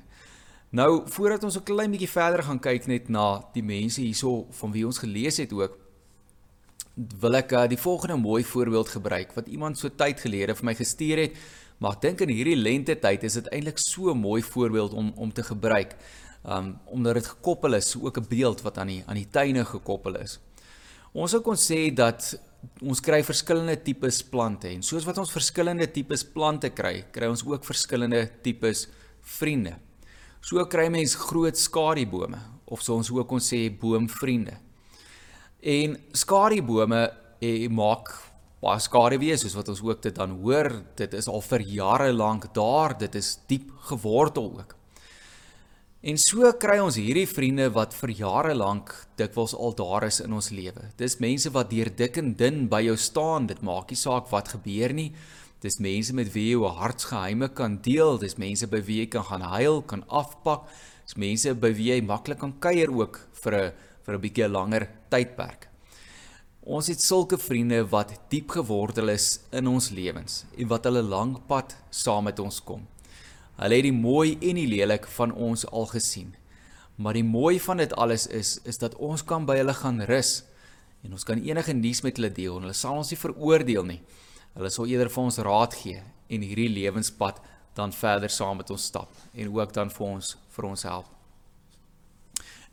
Nou, 0.72 1.04
voordat 1.12 1.44
ons 1.44 1.58
'n 1.58 1.64
klein 1.64 1.92
bietjie 1.92 2.10
verder 2.10 2.44
gaan 2.44 2.60
kyk 2.60 2.88
net 2.88 3.10
na 3.10 3.44
die 3.54 3.64
mense 3.64 4.02
hierso 4.02 4.48
van 4.52 4.72
wie 4.72 4.86
ons 4.86 4.98
gelees 4.98 5.38
het 5.38 5.52
ook, 5.52 5.78
wil 6.96 7.36
ek 7.36 7.52
uh, 7.52 7.68
die 7.68 7.78
volgende 7.78 8.16
mooi 8.16 8.44
voorbeeld 8.44 8.88
gebruik 8.88 9.34
wat 9.36 9.48
iemand 9.48 9.78
so 9.78 9.90
tyd 9.90 10.20
gelede 10.20 10.56
vir 10.56 10.66
my 10.66 10.76
gestuur 10.76 11.18
het. 11.18 11.36
Maar 11.78 11.92
ek 11.92 12.02
dink 12.02 12.22
in 12.22 12.30
hierdie 12.30 12.56
lente 12.56 12.96
tyd 12.96 13.24
is 13.24 13.34
dit 13.34 13.48
eintlik 13.52 13.78
so 13.78 14.12
'n 14.12 14.18
mooi 14.18 14.42
voorbeeld 14.42 14.94
om 14.94 15.12
om 15.16 15.34
te 15.34 15.44
gebruik. 15.44 15.96
Um 16.46 16.80
omdat 16.86 17.14
dit 17.14 17.28
gekoppel 17.28 17.74
is, 17.74 17.96
ook 17.96 18.18
'n 18.18 18.28
beeld 18.30 18.62
wat 18.62 18.78
aan 18.78 18.88
die 18.88 19.04
aan 19.06 19.20
die 19.20 19.30
tuine 19.30 19.66
gekoppel 19.66 20.16
is. 20.16 20.40
Ons 21.14 21.36
sou 21.36 21.44
kon 21.46 21.58
sê 21.60 21.92
dat 21.94 22.32
ons 22.82 23.02
kry 23.04 23.20
verskillende 23.26 23.76
tipes 23.86 24.24
plante 24.26 24.72
en 24.72 24.82
soos 24.82 25.06
wat 25.06 25.20
ons 25.22 25.32
verskillende 25.34 25.86
tipes 25.94 26.24
plante 26.26 26.72
kry, 26.74 27.04
kry 27.14 27.30
ons 27.30 27.44
ook 27.46 27.68
verskillende 27.68 28.24
tipes 28.42 28.88
vriende. 29.38 29.76
So 30.42 30.64
kry 30.66 30.88
mens 30.92 31.14
groot 31.20 31.60
skadubome 31.60 32.42
of 32.66 32.82
so 32.82 32.98
ons 32.98 33.12
ook 33.14 33.30
kon 33.30 33.44
sê 33.44 33.68
boomvriende. 33.70 34.58
En 35.62 36.00
skadubome 36.18 37.06
eh, 37.40 37.70
maak 37.70 38.10
baie 38.64 38.82
skade 38.82 39.20
wees 39.22 39.44
soos 39.44 39.58
wat 39.60 39.70
ons 39.70 39.84
ook 39.86 40.02
dit 40.02 40.16
dan 40.18 40.34
hoor. 40.42 40.72
Dit 40.98 41.14
is 41.14 41.30
al 41.30 41.44
vir 41.46 41.68
jare 41.76 42.10
lank 42.16 42.50
daar, 42.56 42.98
dit 42.98 43.22
is 43.22 43.36
diep 43.52 43.70
gewortel 43.92 44.50
ook. 44.64 44.74
En 46.04 46.18
so 46.20 46.50
kry 46.60 46.82
ons 46.84 46.98
hierdie 47.00 47.30
vriende 47.32 47.70
wat 47.72 47.94
vir 47.96 48.12
jare 48.18 48.52
lank 48.60 48.90
dikwels 49.16 49.54
al 49.56 49.72
daar 49.80 50.04
is 50.04 50.18
in 50.20 50.34
ons 50.36 50.50
lewe. 50.52 50.90
Dis 51.00 51.16
mense 51.24 51.48
wat 51.56 51.70
deur 51.72 51.88
dik 51.88 52.20
en 52.20 52.34
dun 52.36 52.66
by 52.68 52.82
jou 52.84 52.98
staan. 53.00 53.48
Dit 53.48 53.62
maak 53.64 53.94
nie 53.94 54.00
saak 54.02 54.28
wat 54.34 54.52
gebeur 54.52 54.92
nie. 54.92 55.14
Dis 55.64 55.80
mense 55.80 56.12
met 56.12 56.28
wie 56.34 56.50
jy 56.50 56.58
jou 56.58 56.74
hartsgeheime 56.76 57.48
kan 57.56 57.80
deel. 57.88 58.20
Dis 58.20 58.36
mense 58.36 58.68
by 58.68 58.84
wie 58.84 59.00
jy 59.00 59.08
kan 59.16 59.24
gaan 59.30 59.48
huil, 59.54 59.80
kan 59.88 60.04
afpak. 60.12 60.68
Dis 61.08 61.16
mense 61.16 61.56
by 61.56 61.72
wie 61.72 61.94
jy 61.94 62.02
maklik 62.04 62.44
kan 62.44 62.52
kuier 62.60 62.92
ook 62.92 63.22
vir 63.46 63.54
'n 63.56 63.72
vir 64.04 64.14
'n 64.16 64.22
bietjie 64.28 64.52
langer 64.52 64.90
tydperk. 65.10 65.70
Ons 66.68 66.88
het 66.88 67.00
sulke 67.00 67.38
vriende 67.38 67.80
wat 67.90 68.30
diep 68.30 68.50
gewortel 68.52 69.08
is 69.08 69.40
in 69.54 69.68
ons 69.68 69.90
lewens 69.92 70.44
en 70.58 70.68
wat 70.68 70.84
hulle 70.84 71.02
lank 71.02 71.48
pad 71.48 71.78
saam 71.90 72.26
met 72.26 72.40
ons 72.40 72.60
kom. 72.60 72.93
Hulle 73.56 73.76
het 73.76 73.86
die 73.86 73.94
mooi 73.94 74.38
en 74.42 74.58
die 74.58 74.68
lelik 74.68 75.06
van 75.18 75.34
ons 75.34 75.66
al 75.70 75.86
gesien. 75.92 76.34
Maar 76.96 77.14
die 77.14 77.26
mooi 77.26 77.60
van 77.60 77.78
dit 77.78 77.94
alles 77.94 78.28
is 78.28 78.60
is 78.64 78.78
dat 78.78 78.96
ons 78.96 79.24
kan 79.24 79.46
by 79.46 79.58
hulle 79.62 79.74
gaan 79.74 80.02
rus 80.10 80.44
en 81.04 81.14
ons 81.14 81.24
kan 81.24 81.42
enige 81.42 81.74
nuus 81.74 82.02
met 82.02 82.18
hulle 82.18 82.32
deel. 82.34 82.60
Hulle 82.60 82.74
sal 82.74 82.98
ons 83.02 83.10
nie 83.10 83.20
veroordeel 83.20 83.86
nie. 83.86 84.02
Hulle 84.54 84.70
sal 84.70 84.90
eerder 84.90 85.10
vir 85.10 85.24
ons 85.24 85.42
raad 85.46 85.74
gee 85.74 86.02
en 86.30 86.46
hierdie 86.46 86.70
lewenspad 86.70 87.42
dan 87.78 87.94
verder 87.94 88.30
saam 88.30 88.58
met 88.62 88.70
ons 88.70 88.86
stap 88.86 89.10
en 89.34 89.50
ook 89.54 89.74
dan 89.74 89.90
vir 89.90 90.08
ons 90.08 90.36
vir 90.56 90.70
ons 90.70 90.86
help. 90.90 91.10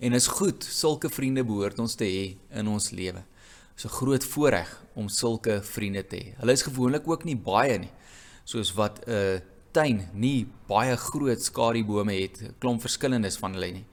En 0.00 0.16
is 0.16 0.28
goed, 0.32 0.64
sulke 0.64 1.10
vriende 1.12 1.44
behoort 1.44 1.80
ons 1.80 1.96
te 1.96 2.08
hê 2.08 2.24
in 2.56 2.68
ons 2.72 2.90
lewe. 2.90 3.20
Dit 3.20 3.84
is 3.84 3.84
'n 3.84 3.96
groot 3.96 4.24
voorreg 4.24 4.70
om 4.94 5.08
sulke 5.08 5.62
vriende 5.62 6.06
te 6.06 6.16
hê. 6.16 6.36
Hulle 6.40 6.52
is 6.52 6.62
gewoonlik 6.62 7.08
ook 7.08 7.24
nie 7.24 7.36
baie 7.36 7.78
nie, 7.78 7.92
soos 8.44 8.74
wat 8.74 9.00
'n 9.06 9.42
tuin 9.72 10.08
nie 10.12 10.46
baie 10.68 10.96
groot 10.96 11.42
skadubome 11.42 12.12
het, 12.12 12.42
'n 12.42 12.54
klomp 12.58 12.80
verskillendes 12.80 13.36
van 13.38 13.52
hulle 13.52 13.72
nie. 13.72 13.86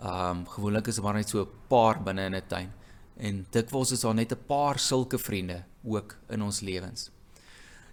Um 0.00 0.46
gewoonlik 0.46 0.88
is 0.88 0.94
dit 0.94 1.04
maar 1.04 1.14
net 1.14 1.28
so 1.28 1.42
'n 1.42 1.48
paar 1.68 2.02
binne 2.02 2.26
in 2.26 2.34
'n 2.34 2.42
tuin. 2.48 2.72
En 3.16 3.46
dikwels 3.50 3.92
is 3.92 4.00
daar 4.00 4.14
net 4.14 4.32
'n 4.32 4.46
paar 4.46 4.78
sulke 4.78 5.18
vriende 5.18 5.64
ook 5.84 6.16
in 6.28 6.42
ons 6.42 6.60
lewens. 6.60 7.10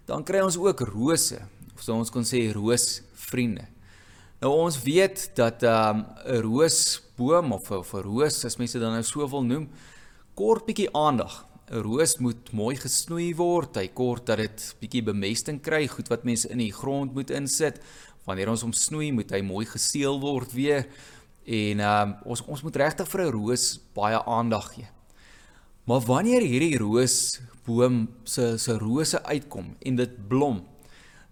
Dan 0.04 0.24
kry 0.24 0.40
ons 0.40 0.56
ook 0.56 0.80
rose, 0.80 1.38
of 1.74 1.82
so 1.82 1.94
ons 1.94 2.10
kon 2.10 2.24
sê 2.24 2.52
roosvriende. 2.52 3.66
Nou 4.40 4.52
ons 4.52 4.82
weet 4.82 5.30
dat 5.34 5.62
'n 5.62 5.66
um, 5.66 6.06
roosboom 6.24 7.52
of 7.52 7.70
'n 7.70 8.02
roos, 8.02 8.44
as 8.44 8.56
mense 8.56 8.78
dan 8.78 8.92
nou 8.92 9.02
so 9.02 9.28
wil 9.28 9.42
noem, 9.42 9.68
kort 10.34 10.64
bietjie 10.66 10.94
aandag. 10.94 11.44
'n 11.70 11.82
Roos 11.84 12.16
moet 12.18 12.52
mooi 12.52 12.76
gesnoei 12.76 13.34
word. 13.36 13.76
Hy 13.76 13.88
kort 13.92 14.26
dat 14.26 14.40
dit 14.40 14.74
bietjie 14.80 15.02
bemesting 15.04 15.60
kry, 15.60 15.86
goed 15.86 16.08
wat 16.08 16.24
mense 16.24 16.48
in 16.48 16.62
die 16.62 16.72
grond 16.72 17.12
moet 17.14 17.30
insit. 17.30 17.80
Wanneer 18.24 18.48
ons 18.48 18.64
hom 18.64 18.72
snoei, 18.72 19.12
moet 19.12 19.30
hy 19.30 19.42
mooi 19.44 19.66
geseël 19.68 20.20
word 20.20 20.52
weer. 20.56 20.86
En 21.44 21.80
um, 21.80 22.14
ons 22.24 22.44
ons 22.44 22.62
moet 22.64 22.76
regtig 22.76 23.08
vir 23.08 23.20
'n 23.26 23.32
roos 23.32 23.80
baie 23.94 24.20
aandag 24.24 24.72
gee. 24.74 24.88
Maar 25.84 26.00
wanneer 26.00 26.42
hierdie 26.42 26.78
roosboom 26.78 28.08
se 28.24 28.58
se 28.58 28.72
rose 28.78 29.22
uitkom 29.24 29.76
en 29.80 29.96
dit 29.96 30.28
blom, 30.28 30.64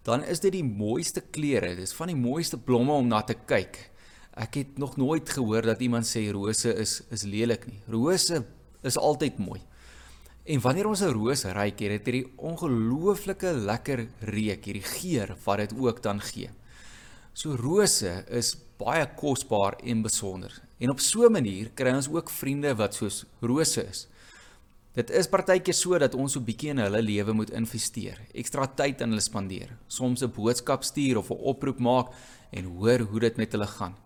dan 0.02 0.22
is 0.24 0.40
dit 0.40 0.52
die 0.52 0.64
mooiste 0.64 1.20
kleure. 1.20 1.76
Dis 1.76 1.92
van 1.92 2.08
die 2.08 2.16
mooiste 2.16 2.56
blomme 2.56 2.92
om 2.92 3.08
na 3.08 3.22
te 3.22 3.34
kyk. 3.34 3.90
Ek 4.36 4.54
het 4.54 4.78
nog 4.78 4.96
nooit 4.96 5.28
gehoor 5.28 5.62
dat 5.62 5.80
iemand 5.80 6.04
sê 6.04 6.30
rose 6.32 6.74
is 6.74 7.02
is 7.10 7.22
lelik 7.24 7.66
nie. 7.66 7.80
Rose 7.88 8.44
is 8.82 8.96
altyd 8.96 9.38
mooi. 9.38 9.60
En 10.46 10.60
wanneer 10.62 10.86
ons 10.86 11.00
'n 11.02 11.10
roos 11.10 11.42
ruik, 11.44 11.78
het 11.80 11.90
dit 11.90 12.04
hierdie 12.06 12.32
ongelooflike 12.36 13.52
lekker 13.52 14.06
reuk, 14.20 14.64
hierdie 14.64 14.82
geur 14.82 15.36
wat 15.44 15.58
dit 15.58 15.72
ook 15.78 16.02
dan 16.02 16.20
gee. 16.20 16.50
So 17.32 17.56
rose 17.56 18.24
is 18.30 18.56
baie 18.78 19.06
kosbaar 19.16 19.74
en 19.82 20.02
besonder. 20.02 20.62
En 20.78 20.90
op 20.90 21.00
so 21.00 21.26
'n 21.26 21.32
manier 21.32 21.70
kry 21.74 21.90
ons 21.94 22.08
ook 22.08 22.30
vriende 22.30 22.74
wat 22.74 22.94
soos 22.94 23.24
rose 23.40 23.86
is. 23.88 24.06
Dit 24.94 25.10
is 25.10 25.28
partykeer 25.28 25.74
so 25.74 25.98
dat 25.98 26.14
ons 26.14 26.32
so 26.32 26.40
bietjie 26.40 26.70
in 26.70 26.78
hulle 26.78 27.02
lewe 27.02 27.32
moet 27.32 27.50
investeer, 27.50 28.20
ekstra 28.32 28.66
tyd 28.66 29.02
aan 29.02 29.08
hulle 29.08 29.20
spandeer, 29.20 29.76
soms 29.88 30.22
'n 30.22 30.32
boodskap 30.32 30.84
stuur 30.84 31.18
of 31.18 31.30
'n 31.30 31.42
oproep 31.42 31.78
maak 31.78 32.06
en 32.52 32.64
hoor 32.64 32.98
hoe 33.00 33.20
dit 33.20 33.36
met 33.36 33.52
hulle 33.52 33.66
gaan. 33.66 34.05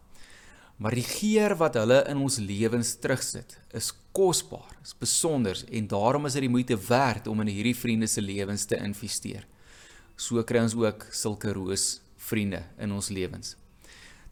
Maar 0.81 0.95
die 0.97 1.05
geur 1.05 1.53
wat 1.61 1.75
hulle 1.77 1.99
in 2.09 2.21
ons 2.25 2.39
lewens 2.41 2.95
terugsit, 3.03 3.53
is 3.77 3.91
kosbaar, 4.17 4.71
is 4.81 4.95
besonder 4.97 5.59
en 5.69 5.89
daarom 5.93 6.25
is 6.25 6.39
dit 6.39 6.47
die 6.47 6.53
moeite 6.53 6.79
werd 6.87 7.29
om 7.29 7.43
in 7.45 7.51
hierdie 7.53 7.77
vriende 7.77 8.09
se 8.09 8.23
lewens 8.25 8.65
te 8.65 8.79
investeer. 8.81 9.45
So 10.17 10.41
kry 10.49 10.63
ons 10.65 10.77
ook 10.81 11.05
sulke 11.13 11.53
roos 11.53 11.99
vriende 12.31 12.63
in 12.81 12.97
ons 12.97 13.11
lewens. 13.13 13.59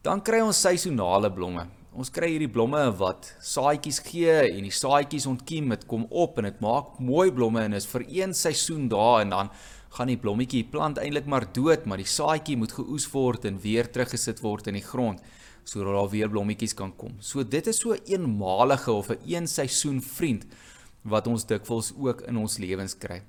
Dan 0.01 0.25
kry 0.25 0.41
ons 0.41 0.63
seisonale 0.65 1.29
blomme. 1.37 1.67
Ons 1.93 2.09
kry 2.15 2.31
hierdie 2.33 2.49
blomme 2.53 2.81
wat 2.97 3.29
saaitjies 3.45 4.01
gee 4.09 4.41
en 4.49 4.65
die 4.65 4.73
saaitjies 4.73 5.29
ontkiem, 5.29 5.69
dit 5.75 5.85
kom 5.91 6.07
op 6.09 6.41
en 6.41 6.49
dit 6.49 6.63
maak 6.65 6.97
mooi 6.97 7.29
blomme 7.35 7.67
en 7.67 7.77
is 7.77 7.89
vir 7.93 8.07
een 8.23 8.33
seisoen 8.33 8.89
daar 8.89 9.21
en 9.21 9.37
dan 9.37 9.53
gaan 9.99 10.09
die 10.09 10.21
blommetjie 10.21 10.65
plant 10.73 10.97
eintlik 11.03 11.29
maar 11.29 11.45
dood, 11.53 11.85
maar 11.85 12.01
die 12.01 12.09
saaitjie 12.09 12.57
moet 12.57 12.73
geoes 12.73 13.05
word 13.13 13.45
en 13.45 13.61
weer 13.61 13.93
teruggesit 13.93 14.41
word 14.41 14.73
in 14.73 14.81
die 14.81 14.89
grond 14.89 15.21
sodat 15.69 15.93
daar 15.93 16.09
weer 16.09 16.31
blommetjies 16.33 16.75
kan 16.75 16.95
kom. 16.97 17.17
So 17.21 17.45
dit 17.45 17.67
is 17.67 17.81
so 17.81 17.93
'n 17.93 18.01
eenmalige 18.07 18.93
of 18.93 19.11
'n 19.11 19.19
een, 19.27 19.47
seisoen 19.47 20.01
vriend 20.03 20.47
wat 21.03 21.27
ons 21.27 21.45
dikwels 21.45 21.93
ook 21.97 22.23
in 22.23 22.37
ons 22.37 22.59
lewens 22.59 22.95
kry. 22.99 23.23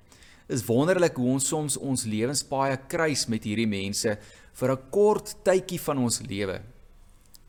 Is 0.48 0.66
wonderlik 0.66 1.16
hoe 1.16 1.30
ons 1.30 1.48
soms 1.48 1.78
ons 1.78 2.04
lewenspaai 2.04 2.78
kruis 2.88 3.28
met 3.28 3.44
hierdie 3.44 3.68
mense 3.68 4.18
vir 4.54 4.72
'n 4.72 4.90
kort 4.90 5.36
tydjie 5.44 5.80
van 5.80 5.98
ons 5.98 6.22
lewe. 6.22 6.62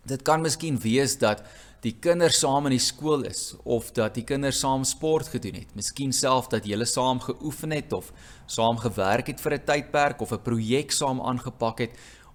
Dit 0.07 0.23
kan 0.23 0.43
miskien 0.43 0.79
wees 0.79 1.19
dat 1.19 1.43
die 1.81 1.97
kinders 2.01 2.41
saam 2.41 2.67
in 2.67 2.73
die 2.73 2.87
skool 2.93 3.23
is 3.25 3.55
of 3.65 3.93
dat 3.93 4.15
die 4.15 4.25
kinders 4.25 4.61
saam 4.61 4.85
sport 4.85 5.29
gedoen 5.29 5.55
het. 5.55 5.75
Miskien 5.75 6.13
self 6.13 6.49
dat 6.49 6.67
julle 6.67 6.85
saam 6.85 7.21
geoefen 7.21 7.71
het 7.71 7.93
of 7.93 8.13
saam 8.47 8.77
gewerk 8.77 9.27
het 9.27 9.41
vir 9.41 9.55
'n 9.55 9.65
tydperk 9.65 10.21
of 10.21 10.33
'n 10.33 10.43
projek 10.43 10.93
saam 10.93 11.21
aangepak 11.21 11.79
het 11.79 11.91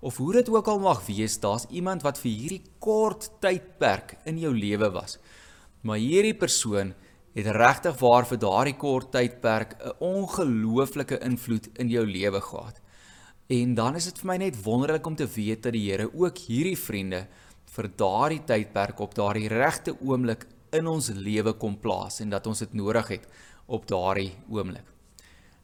of 0.05 0.17
hoe 0.21 0.33
dit 0.37 0.49
ook 0.53 0.67
al 0.69 0.79
mag 0.79 1.01
wees, 1.07 1.39
daar's 1.41 1.65
iemand 1.73 2.03
wat 2.05 2.19
vir 2.21 2.29
hierdie 2.31 2.61
kort 2.79 3.31
tydperk 3.41 4.19
in 4.29 4.37
jou 4.37 4.51
lewe 4.53 4.91
was. 4.93 5.17
Maar 5.81 5.97
hierdie 5.97 6.35
persoon 6.37 6.93
het 7.35 7.49
regtig 7.57 7.97
waar 7.99 8.27
vir 8.29 8.39
daardie 8.43 8.75
kort 8.77 9.09
tydperk 9.11 9.75
'n 9.79 9.97
ongelooflike 9.99 11.19
invloed 11.19 11.69
in 11.81 11.89
jou 11.89 12.05
lewe 12.05 12.41
gehad. 12.41 12.79
En 13.49 13.73
dan 13.73 13.95
is 13.95 14.05
dit 14.05 14.19
vir 14.19 14.27
my 14.27 14.37
net 14.37 14.63
wonderlik 14.63 15.05
om 15.07 15.15
te 15.15 15.27
weet 15.27 15.63
dat 15.63 15.73
die 15.73 15.91
Here 15.91 16.09
ook 16.13 16.37
hierdie 16.37 16.77
vriende 16.77 17.27
vir 17.65 17.89
daardie 17.95 18.43
tydperk 18.45 18.99
op 18.99 19.15
daardie 19.15 19.47
regte 19.47 19.95
oomblik 20.01 20.47
in 20.71 20.87
ons 20.87 21.09
lewe 21.09 21.53
kom 21.53 21.79
plaas 21.79 22.19
en 22.19 22.29
dat 22.29 22.47
ons 22.47 22.59
dit 22.59 22.73
nodig 22.73 23.07
het 23.07 23.27
op 23.65 23.87
daardie 23.87 24.33
oomblik. 24.49 24.94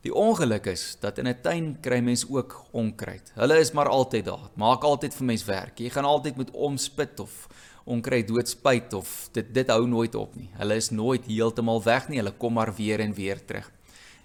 Die 0.02 0.14
ongeluk 0.14 0.66
is 0.66 0.98
dat 1.00 1.18
in 1.18 1.28
'n 1.28 1.42
tuin 1.42 1.78
kry 1.82 2.00
mens 2.00 2.26
ook 2.30 2.66
onkruid. 2.72 3.32
Hulle 3.36 3.60
is 3.60 3.72
maar 3.72 3.88
altyd 3.88 4.26
daar. 4.26 4.50
Maak 4.56 4.84
altyd 4.84 5.14
vir 5.14 5.26
mens 5.26 5.46
werk. 5.46 5.80
Jy 5.80 5.90
gaan 5.90 6.06
altyd 6.06 6.36
met 6.36 6.52
omspit 6.52 7.20
of 7.20 7.48
onkruid 7.84 8.28
doodspuit 8.28 8.94
of 8.94 9.30
dit 9.32 9.54
dit 9.54 9.68
hou 9.68 9.88
nooit 9.88 10.16
op 10.16 10.36
nie. 10.36 10.50
Hulle 10.54 10.76
is 10.76 10.90
nooit 10.90 11.26
heeltemal 11.26 11.84
weg 11.84 12.08
nie. 12.10 12.18
Hulle 12.18 12.34
kom 12.38 12.54
maar 12.54 12.76
weer 12.76 13.00
en 13.00 13.14
weer 13.14 13.46
terug. 13.46 13.72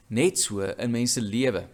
Net 0.07 0.39
so 0.39 0.61
in 0.61 0.91
mense 0.91 1.21
lewe 1.21 1.67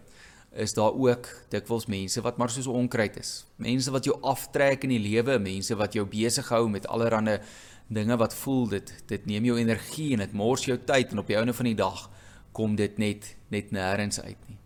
is 0.51 0.73
daar 0.73 0.93
ook 0.93 1.27
dikwels 1.49 1.85
mense 1.85 2.21
wat 2.21 2.37
maar 2.37 2.49
soos 2.49 2.67
onkruid 2.67 3.17
is. 3.17 3.45
Mense 3.55 3.91
wat 3.91 4.03
jou 4.03 4.17
aftrek 4.21 4.83
in 4.83 4.89
die 4.89 4.99
lewe, 4.99 5.39
mense 5.39 5.75
wat 5.75 5.93
jou 5.93 6.05
besig 6.05 6.49
hou 6.49 6.69
met 6.69 6.87
allerlei 6.87 7.39
dinge 7.87 8.17
wat 8.17 8.33
voel 8.33 8.67
dit 8.67 8.93
dit 9.07 9.25
neem 9.25 9.45
jou 9.45 9.57
energie 9.57 10.13
en 10.13 10.19
dit 10.19 10.33
mors 10.33 10.65
jou 10.65 10.77
tyd 10.77 11.11
en 11.11 11.19
op 11.19 11.27
die 11.27 11.37
einde 11.37 11.53
van 11.53 11.65
die 11.65 11.75
dag 11.75 12.09
kom 12.53 12.77
dit 12.79 12.97
net 13.01 13.35
net 13.53 13.73
nêrens 13.73 14.19
uit 14.21 14.49
nie. 14.49 14.57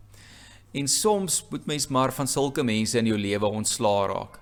En 0.79 0.87
soms 0.87 1.41
moet 1.49 1.65
mens 1.65 1.87
maar 1.87 2.13
van 2.13 2.27
sulke 2.27 2.63
mense 2.63 2.99
in 2.99 3.09
jou 3.09 3.17
lewe 3.17 3.49
ontslaa 3.49 4.07
raak. 4.11 4.37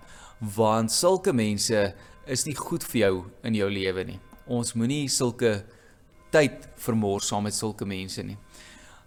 Want 0.56 0.92
sulke 0.92 1.34
mense 1.34 1.94
is 2.26 2.46
nie 2.46 2.56
goed 2.58 2.84
vir 2.92 3.02
jou 3.02 3.16
in 3.46 3.58
jou 3.58 3.70
lewe 3.72 4.04
nie. 4.06 4.20
Ons 4.46 4.74
moenie 4.78 5.08
sulke 5.10 5.64
tyd 6.34 6.68
vermors 6.82 7.30
saam 7.32 7.46
met 7.48 7.56
sulke 7.56 7.88
mense 7.88 8.24
nie. 8.26 8.38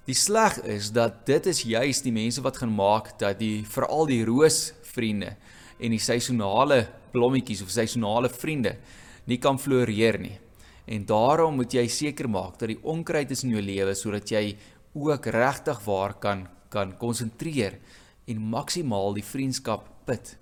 Die 0.08 0.16
sleg 0.16 0.56
is 0.64 0.88
dat 0.96 1.26
dit 1.28 1.46
is 1.50 1.66
juis 1.68 2.00
die 2.00 2.14
mense 2.14 2.40
wat 2.40 2.62
gaan 2.62 2.72
maak 2.72 3.12
dat 3.20 3.38
die 3.42 3.60
veral 3.68 4.08
die 4.08 4.22
roosvriende 4.24 5.34
en 5.78 5.92
die 5.92 6.00
seisonale 6.00 6.86
blommetjies 7.12 7.60
of 7.62 7.74
seisonale 7.74 8.30
vriende 8.32 8.78
nie 9.28 9.36
kan 9.42 9.60
floreer 9.60 10.16
nie. 10.22 10.38
En 10.88 11.04
daarom 11.04 11.58
moet 11.60 11.74
jy 11.76 11.84
seker 11.92 12.28
maak 12.32 12.56
dat 12.60 12.70
die 12.72 12.80
onkruid 12.82 13.30
is 13.34 13.44
in 13.44 13.52
jou 13.52 13.62
lewe 13.62 13.94
sodat 13.94 14.30
jy 14.32 14.56
ook 14.96 15.26
regtig 15.34 15.82
waar 15.84 16.14
kan 16.20 16.46
kan 16.68 16.90
konsentreer 17.00 17.78
en 18.28 18.48
maksimaal 18.52 19.14
die 19.16 19.24
vriendskap 19.24 19.86
put 20.04 20.34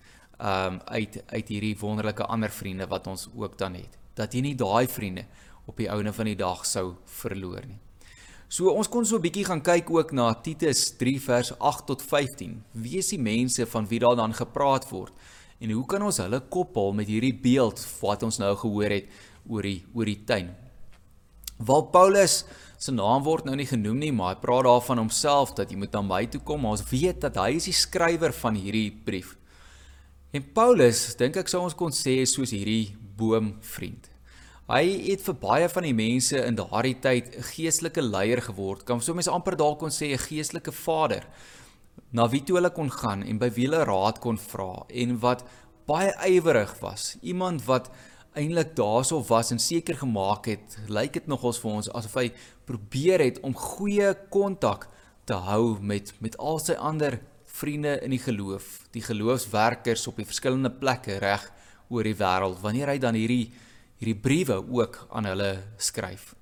um 0.42 0.80
uit 0.90 1.20
uit 1.30 1.50
hierdie 1.54 1.76
wonderlike 1.80 2.26
ander 2.26 2.50
vriende 2.50 2.86
wat 2.90 3.06
ons 3.06 3.28
ook 3.34 3.58
dan 3.58 3.78
het. 3.78 3.98
Dat 4.14 4.34
jy 4.34 4.42
nie 4.42 4.56
daai 4.58 4.86
vriende 4.90 5.26
op 5.66 5.78
die 5.78 5.90
ouene 5.90 6.12
van 6.12 6.30
die 6.30 6.38
dag 6.38 6.64
sou 6.66 6.96
verloor 7.20 7.62
nie. 7.66 7.78
So 8.48 8.70
ons 8.70 8.88
kon 8.88 9.04
so 9.04 9.16
'n 9.16 9.22
bietjie 9.22 9.44
gaan 9.44 9.62
kyk 9.62 9.90
ook 9.90 10.12
na 10.12 10.34
Titus 10.34 10.96
3 10.96 11.20
vers 11.20 11.58
8 11.58 11.86
tot 11.86 12.02
15. 12.02 12.62
Wie 12.72 12.98
is 12.98 13.08
die 13.08 13.18
mense 13.18 13.66
van 13.66 13.86
wie 13.88 13.98
daar 13.98 14.16
dan 14.16 14.34
gepraat 14.34 14.88
word? 14.90 15.12
En 15.58 15.70
hoe 15.70 15.86
kan 15.86 16.02
ons 16.02 16.18
hulle 16.18 16.40
koppel 16.40 16.92
met 16.92 17.08
hierdie 17.08 17.34
beeld 17.34 17.86
wat 18.00 18.22
ons 18.22 18.38
nou 18.38 18.56
gehoor 18.56 18.90
het 18.90 19.08
oor 19.48 19.62
die 19.62 19.84
oor 19.94 20.08
die 20.08 20.20
tuin? 20.28 20.52
Waar 21.58 21.86
Paulus 21.92 22.44
se 22.78 22.92
naam 22.92 23.24
word 23.24 23.46
nou 23.48 23.54
nie 23.56 23.68
genoem 23.68 23.98
nie, 23.98 24.12
maar 24.12 24.34
hy 24.34 24.40
praat 24.42 24.66
daarvan 24.68 25.00
homself 25.00 25.54
dat 25.56 25.70
jy 25.72 25.78
moet 25.80 25.94
na 25.96 26.02
my 26.04 26.26
toe 26.28 26.42
kom. 26.44 26.66
Ons 26.68 26.84
weet 26.90 27.22
dat 27.24 27.38
hy 27.40 27.56
is 27.56 27.70
die 27.70 27.76
skrywer 27.76 28.34
van 28.36 28.58
hierdie 28.60 28.90
brief. 29.06 29.36
En 30.36 30.44
Paulus, 30.52 31.14
dink 31.16 31.38
ek 31.40 31.48
sou 31.48 31.62
ons 31.64 31.76
kon 31.76 31.94
sê 31.94 32.18
is 32.26 32.34
soos 32.36 32.52
hierdie 32.52 32.92
boomvriend. 33.16 34.10
Hy 34.66 34.82
het 35.06 35.22
vir 35.22 35.36
baie 35.38 35.68
van 35.70 35.84
die 35.86 35.94
mense 35.94 36.40
in 36.42 36.56
daardie 36.58 36.96
tyd 36.98 37.36
'n 37.38 37.42
geestelike 37.54 38.02
leier 38.02 38.42
geword. 38.42 38.84
Kan 38.84 39.00
so 39.00 39.14
mense 39.14 39.30
amper 39.30 39.56
dalk 39.56 39.78
kon 39.78 39.90
sê 39.90 40.12
'n 40.12 40.18
geestelike 40.18 40.72
vader 40.72 41.22
na 42.12 42.26
wie 42.28 42.42
toe 42.42 42.56
hulle 42.56 42.70
kon 42.70 42.90
gaan 42.90 43.22
en 43.22 43.38
by 43.38 43.50
wie 43.54 43.66
hulle 43.66 43.84
raad 43.84 44.20
kon 44.20 44.38
vra 44.38 44.84
en 44.88 45.18
wat 45.20 45.44
baie 45.86 46.12
ywerig 46.28 46.74
was. 46.82 47.16
Iemand 47.22 47.64
wat 47.66 47.90
eintlik 48.36 48.74
daarso 48.76 49.22
was 49.28 49.50
en 49.50 49.60
seker 49.62 49.96
gemaak 49.96 50.46
het, 50.50 50.76
lyk 50.88 51.12
dit 51.12 51.26
nogals 51.30 51.58
vir 51.62 51.70
ons 51.78 51.88
asof 51.96 52.18
hy 52.20 52.28
probeer 52.68 53.24
het 53.24 53.40
om 53.46 53.54
goeie 53.56 54.12
kontak 54.32 54.88
te 55.26 55.38
hou 55.48 55.78
met 55.80 56.12
met 56.20 56.36
al 56.38 56.60
sy 56.62 56.76
ander 56.78 57.18
vriende 57.56 57.96
in 58.04 58.12
die 58.12 58.20
geloof, 58.20 58.86
die 58.92 59.04
geloofswerkers 59.04 60.06
op 60.10 60.18
die 60.20 60.28
verskillende 60.28 60.70
plekke 60.70 61.18
reg 61.22 61.46
oor 61.88 62.04
die 62.04 62.16
wêreld. 62.18 62.60
Wanneer 62.60 62.92
hy 62.92 62.98
dan 63.02 63.16
hierdie 63.16 63.52
hierdie 63.96 64.18
briewe 64.20 64.58
ook 64.60 65.06
aan 65.08 65.28
hulle 65.30 65.52
skryf. 65.80 66.34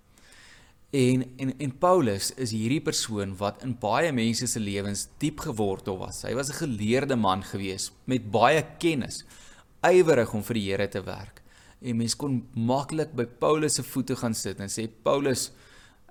En 0.94 1.22
en 1.38 1.52
en 1.58 1.76
Paulus 1.78 2.32
is 2.38 2.54
hierdie 2.54 2.82
persoon 2.82 3.36
wat 3.38 3.62
in 3.66 3.76
baie 3.78 4.10
mense 4.14 4.48
se 4.50 4.62
lewens 4.62 5.06
diep 5.22 5.44
gewortel 5.46 5.98
was. 6.02 6.24
Hy 6.26 6.34
was 6.34 6.50
'n 6.50 6.66
geleerde 6.66 7.16
man 7.16 7.42
gewees 7.42 7.92
met 8.06 8.30
baie 8.30 8.64
kennis, 8.78 9.24
ywerig 9.82 10.34
om 10.34 10.42
vir 10.42 10.54
die 10.54 10.70
Here 10.70 10.88
te 10.88 11.02
werk. 11.02 11.43
En 11.80 11.98
mense 11.98 12.16
kon 12.18 12.40
maklik 12.54 13.12
by 13.16 13.26
Paulus 13.40 13.78
se 13.78 13.84
voete 13.86 14.16
gaan 14.16 14.34
sit 14.34 14.60
en 14.60 14.70
sê 14.72 14.86
Paulus, 14.88 15.50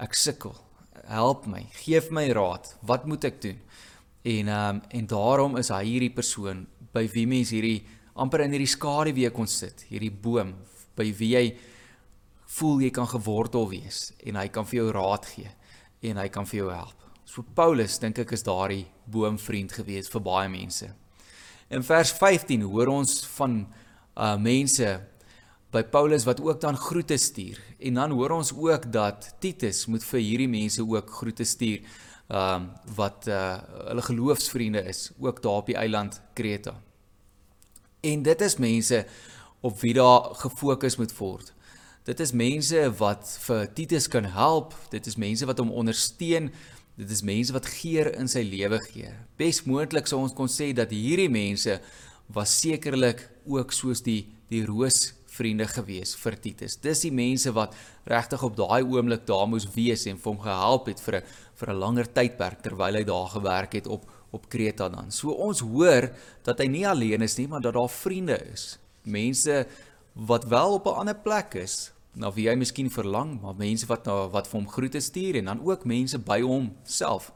ek 0.01 0.15
sukkel. 0.17 0.55
Help 1.07 1.47
my, 1.49 1.65
gee 1.83 1.99
my 2.11 2.27
raad. 2.35 2.69
Wat 2.81 3.07
moet 3.09 3.25
ek 3.29 3.41
doen? 3.43 3.59
En 4.23 4.47
ehm 4.47 4.75
um, 4.75 4.81
en 4.89 5.07
daarom 5.07 5.57
is 5.59 5.69
hy 5.73 5.83
hierdie 5.83 6.13
persoon 6.15 6.65
by 6.93 7.03
wie 7.11 7.25
mense 7.27 7.55
hierdie 7.55 7.83
amper 8.15 8.45
in 8.45 8.53
hierdie 8.55 8.71
skaduwee 8.71 9.31
kon 9.35 9.49
sit, 9.49 9.83
hierdie 9.89 10.13
boom 10.13 10.53
by 10.95 11.09
wie 11.17 11.33
jy 11.33 11.45
voel 12.53 12.83
jy 12.85 12.91
kan 12.93 13.09
gewortel 13.09 13.65
wees 13.71 14.11
en 14.23 14.37
hy 14.37 14.47
kan 14.53 14.67
vir 14.69 14.79
jou 14.83 14.89
raad 14.93 15.25
gee 15.25 15.49
en 16.09 16.19
hy 16.21 16.27
kan 16.31 16.47
vir 16.47 16.59
jou 16.61 16.69
help. 16.71 16.99
So 17.25 17.43
Paulus 17.55 17.97
dink 17.99 18.19
ek 18.21 18.35
is 18.37 18.45
daardie 18.45 18.85
boomvriend 19.09 19.73
gewees 19.73 20.11
vir 20.13 20.23
baie 20.23 20.49
mense. 20.51 20.89
In 21.73 21.83
vers 21.83 22.11
15 22.13 22.67
hoor 22.69 22.91
ons 22.93 23.23
van 23.39 23.63
uh 24.13 24.35
mense 24.37 24.87
by 25.73 25.81
Paulus 25.81 26.25
wat 26.29 26.41
ook 26.41 26.61
dan 26.61 26.77
groete 26.77 27.17
stuur 27.17 27.57
en 27.79 27.93
dan 27.97 28.11
hoor 28.13 28.35
ons 28.35 28.53
ook 28.53 28.91
dat 28.93 29.31
Titus 29.41 29.85
moet 29.89 30.03
vir 30.05 30.21
hierdie 30.21 30.49
mense 30.49 30.83
ook 30.85 31.09
groete 31.09 31.45
stuur 31.49 31.81
um 32.29 32.69
wat 32.95 33.27
uh 33.27 33.57
hulle 33.89 34.01
geloofsvriende 34.01 34.83
is 34.89 35.11
ook 35.19 35.41
daar 35.43 35.63
op 35.63 35.67
die 35.67 35.75
eiland 35.75 36.21
Kreta. 36.33 36.75
En 38.01 38.23
dit 38.23 38.41
is 38.41 38.57
mense 38.57 39.05
op 39.61 39.79
wie 39.79 39.93
daar 39.93 40.35
gefokus 40.35 40.97
moet 40.97 41.17
word. 41.17 41.53
Dit 42.03 42.19
is 42.19 42.31
mense 42.31 42.93
wat 42.99 43.37
vir 43.47 43.67
Titus 43.73 44.07
kan 44.07 44.25
help, 44.25 44.73
dit 44.91 45.05
is 45.07 45.15
mense 45.15 45.45
wat 45.45 45.59
hom 45.59 45.71
ondersteun, 45.71 46.51
dit 46.95 47.11
is 47.11 47.21
mense 47.23 47.53
wat 47.53 47.69
geur 47.79 48.11
in 48.19 48.27
sy 48.27 48.43
lewe 48.43 48.79
gee. 48.89 49.11
Besmoontlik 49.39 50.07
sou 50.07 50.19
ons 50.21 50.35
kon 50.35 50.51
sê 50.51 50.73
dat 50.75 50.91
hierdie 50.91 51.31
mense 51.31 51.79
was 52.33 52.59
sekerlik 52.59 53.29
ook 53.45 53.71
soos 53.71 54.03
die 54.03 54.27
die 54.51 54.65
roosvriende 55.33 55.65
gewees 55.67 56.15
vir 56.15 56.35
Titus. 56.37 56.77
Dis 56.77 57.01
die 57.01 57.11
mense 57.11 57.51
wat 57.53 57.73
regtig 58.05 58.43
op 58.43 58.55
daai 58.55 58.83
oomblik 58.83 59.25
daar 59.25 59.47
moes 59.47 59.65
wees 59.73 60.05
en 60.05 60.17
vir 60.17 60.31
hom 60.31 60.39
gehelp 60.39 60.87
het 60.87 60.99
vir 60.99 61.15
'n 61.15 61.23
vir 61.55 61.69
'n 61.69 61.79
langer 61.79 62.05
tydperk 62.05 62.61
terwyl 62.61 62.95
hy 62.95 63.03
daar 63.03 63.29
gewerk 63.29 63.73
het 63.73 63.87
op 63.87 64.05
op 64.31 64.49
Kreta 64.49 64.89
dan. 64.89 65.11
So 65.11 65.29
ons 65.29 65.59
hoor 65.59 66.11
dat 66.43 66.59
hy 66.59 66.67
nie 66.67 66.87
alleen 66.87 67.21
is 67.21 67.37
nie, 67.37 67.47
maar 67.47 67.61
dat 67.61 67.73
daar 67.73 67.89
vriende 67.89 68.37
is 68.51 68.79
mense 69.03 69.67
wat 70.15 70.45
wel 70.45 70.73
op 70.73 70.85
'n 70.85 70.99
ander 70.99 71.15
plek 71.15 71.55
is 71.55 71.91
na 72.15 72.31
wie 72.31 72.49
hy 72.49 72.55
miskien 72.55 72.89
verlang, 72.89 73.41
maar 73.41 73.55
mense 73.55 73.85
wat 73.85 74.05
na 74.05 74.29
wat 74.29 74.47
vir 74.47 74.59
hom 74.59 74.69
groete 74.69 74.99
stuur 74.99 75.35
en 75.35 75.45
dan 75.45 75.61
ook 75.61 75.85
mense 75.85 76.17
by 76.17 76.41
hom 76.41 76.75
self. 76.83 77.31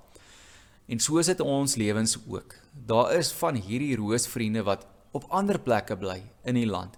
En 0.88 1.00
so 1.00 1.18
is 1.18 1.26
dit 1.26 1.40
in 1.40 1.46
ons 1.46 1.76
lewens 1.76 2.18
ook. 2.28 2.56
Daar 2.86 3.14
is 3.14 3.32
van 3.32 3.56
hierdie 3.56 3.96
roosvriende 3.96 4.64
wat 4.64 4.88
op 5.12 5.26
ander 5.30 5.60
plekke 5.60 5.98
bly 5.98 6.24
in 6.44 6.56
die 6.56 6.66
land. 6.66 6.98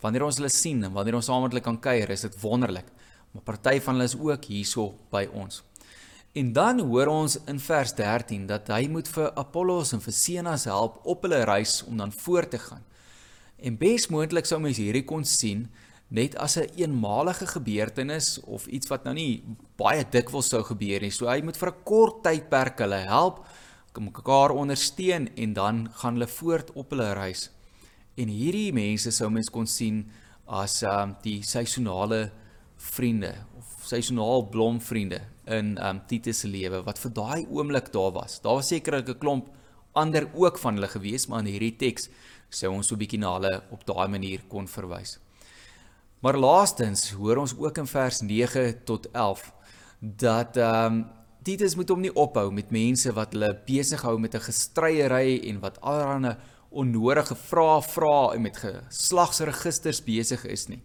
Wanneer 0.00 0.24
ons 0.24 0.36
hulle 0.40 0.48
sien 0.48 0.84
en 0.84 0.92
wanneer 0.92 1.18
ons 1.18 1.26
saam 1.28 1.42
met 1.42 1.52
hulle 1.52 1.64
kan 1.64 1.78
kuier, 1.80 2.10
is 2.10 2.24
dit 2.26 2.38
wonderlik. 2.40 2.86
Maar 3.32 3.42
party 3.42 3.80
van 3.84 3.94
hulle 3.94 4.08
is 4.08 4.16
ook 4.16 4.44
hierso 4.50 4.94
by 5.12 5.26
ons. 5.32 5.62
En 6.32 6.52
dan 6.54 6.80
hoor 6.86 7.10
ons 7.10 7.36
in 7.50 7.58
vers 7.58 7.92
13 7.98 8.46
dat 8.46 8.68
hy 8.70 8.84
moet 8.88 9.08
vir 9.10 9.32
Apollos 9.38 9.92
en 9.92 10.02
vir 10.02 10.14
Zenas 10.14 10.68
help 10.70 11.00
op 11.04 11.26
hulle 11.26 11.42
reis 11.44 11.80
om 11.86 11.98
dan 11.98 12.14
voort 12.14 12.52
te 12.54 12.60
gaan. 12.62 12.84
En 13.58 13.78
besmoontlik 13.78 14.46
sou 14.46 14.60
mens 14.62 14.78
hierdie 14.78 15.04
kon 15.04 15.26
sien 15.26 15.66
net 16.08 16.36
as 16.36 16.56
'n 16.56 16.62
een 16.62 16.90
eenmalige 16.90 17.46
gebeurtenis 17.46 18.40
of 18.40 18.66
iets 18.66 18.88
wat 18.88 19.04
nou 19.04 19.14
nie 19.14 19.42
baie 19.76 20.04
dikwels 20.10 20.48
sou 20.48 20.62
gebeur 20.62 21.00
nie. 21.00 21.10
So 21.10 21.26
hy 21.26 21.42
moet 21.42 21.56
vir 21.56 21.68
'n 21.68 21.84
kort 21.84 22.22
tydperk 22.22 22.78
hulle 22.78 23.06
help, 23.06 23.46
mekaar 23.98 24.50
ondersteun 24.50 25.28
en 25.36 25.52
dan 25.52 25.88
gaan 25.92 26.14
hulle 26.14 26.26
voort 26.26 26.72
op 26.72 26.90
hulle 26.90 27.12
reis. 27.12 27.50
En 28.20 28.28
hierdie 28.28 28.72
mense 28.76 29.12
sou 29.16 29.30
mens 29.32 29.48
kon 29.52 29.68
sien 29.70 30.02
as 30.50 30.82
um 30.84 31.14
die 31.24 31.40
seisonale 31.46 32.26
vriende 32.80 33.30
of 33.56 33.86
seisonaal 33.88 34.44
blomvriende 34.52 35.20
in 35.56 35.76
um 35.80 36.00
Titus 36.10 36.42
se 36.42 36.50
lewe 36.50 36.82
wat 36.84 37.00
vir 37.00 37.14
daai 37.16 37.40
oomblik 37.48 37.88
daar 37.94 38.12
was. 38.16 38.40
Daar 38.44 38.60
was 38.60 38.68
sekerlik 38.68 39.08
'n 39.08 39.18
klomp 39.18 39.46
ander 39.94 40.28
ook 40.34 40.58
van 40.58 40.74
hulle 40.74 40.88
gewees, 40.88 41.28
maar 41.28 41.40
in 41.40 41.52
hierdie 41.52 41.76
teks 41.76 42.08
sou 42.50 42.72
ons 42.72 42.88
so 42.88 42.94
'n 42.94 42.98
bietjie 42.98 43.18
na 43.18 43.32
hulle 43.38 43.62
op 43.70 43.86
daai 43.86 44.08
manier 44.08 44.40
kon 44.48 44.66
verwys. 44.66 45.18
Maar 46.20 46.36
laastens 46.36 47.10
hoor 47.12 47.36
ons 47.36 47.56
ook 47.56 47.78
in 47.78 47.86
vers 47.86 48.20
9 48.20 48.84
tot 48.84 49.06
11 49.12 49.52
dat 50.00 50.56
ehm 50.56 50.92
um, 50.92 51.06
Titus 51.42 51.74
moet 51.74 51.88
hom 51.88 52.00
nie 52.00 52.12
ophou 52.14 52.50
met 52.52 52.70
mense 52.70 53.12
wat 53.12 53.32
hulle 53.32 53.62
besig 53.66 54.02
hou 54.02 54.18
met 54.18 54.34
'n 54.34 54.40
gestryery 54.40 55.40
en 55.48 55.60
wat 55.60 55.80
allerlei 55.80 56.36
onnodige 56.70 57.34
vrae 57.34 57.82
vra 57.82 58.34
en 58.34 58.44
met 58.46 58.56
geslagsregisters 58.62 60.02
besig 60.06 60.44
is 60.46 60.68
nie. 60.70 60.80